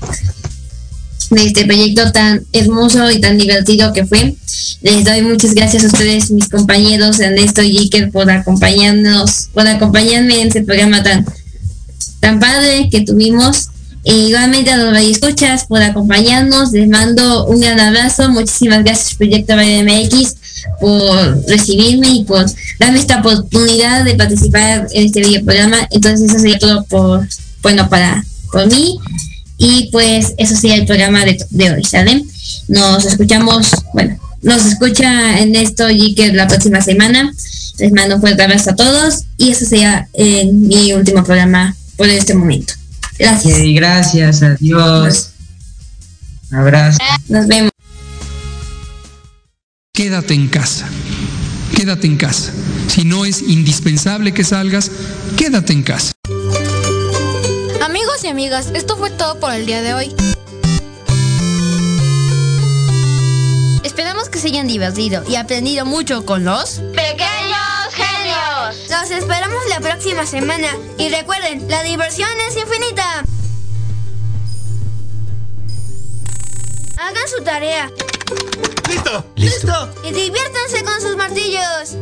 [1.36, 4.34] este proyecto tan hermoso y tan divertido que fue.
[4.82, 10.40] Les doy muchas gracias a ustedes, mis compañeros Ernesto y Iker, por acompañarnos, por acompañarme
[10.40, 11.26] en este programa tan,
[12.20, 13.68] tan padre que tuvimos.
[14.04, 16.70] E igualmente a los escuchas por acompañarnos.
[16.70, 18.30] Les mando un gran abrazo.
[18.30, 20.36] Muchísimas gracias, Proyecto Radio MX
[20.80, 22.46] por recibirme y por
[22.78, 25.88] darme esta oportunidad de participar en este video programa.
[25.90, 27.28] Entonces eso sería todo por,
[27.62, 28.98] bueno, para por mí.
[29.59, 32.22] Y pues eso sería el programa de, de hoy, ¿sale?
[32.68, 37.32] Nos escuchamos, bueno, nos escucha en esto y que la próxima semana.
[37.78, 42.09] Les mando un fuerte abrazo a todos y eso sería eh, mi último programa por
[42.09, 42.72] este momento.
[43.18, 43.59] Gracias.
[43.74, 45.30] gracias, adiós.
[46.50, 46.98] Abrazo.
[47.28, 47.76] Nos vemos.
[49.97, 50.86] Quédate en casa.
[51.74, 52.53] Quédate en casa.
[52.86, 54.90] Si no es indispensable que salgas,
[55.38, 56.12] quédate en casa.
[57.82, 60.14] Amigos y amigas, esto fue todo por el día de hoy.
[63.84, 68.90] Esperamos que se hayan divertido y aprendido mucho con los pequeños genios.
[68.90, 70.68] Los esperamos la próxima semana
[70.99, 73.24] y recuerden, la diversión es infinita.
[76.99, 77.90] Hagan su tarea.
[78.88, 79.24] ¡Listo!
[79.36, 79.94] ¡Listo!
[80.03, 81.97] Y diviértanse con sus martillos.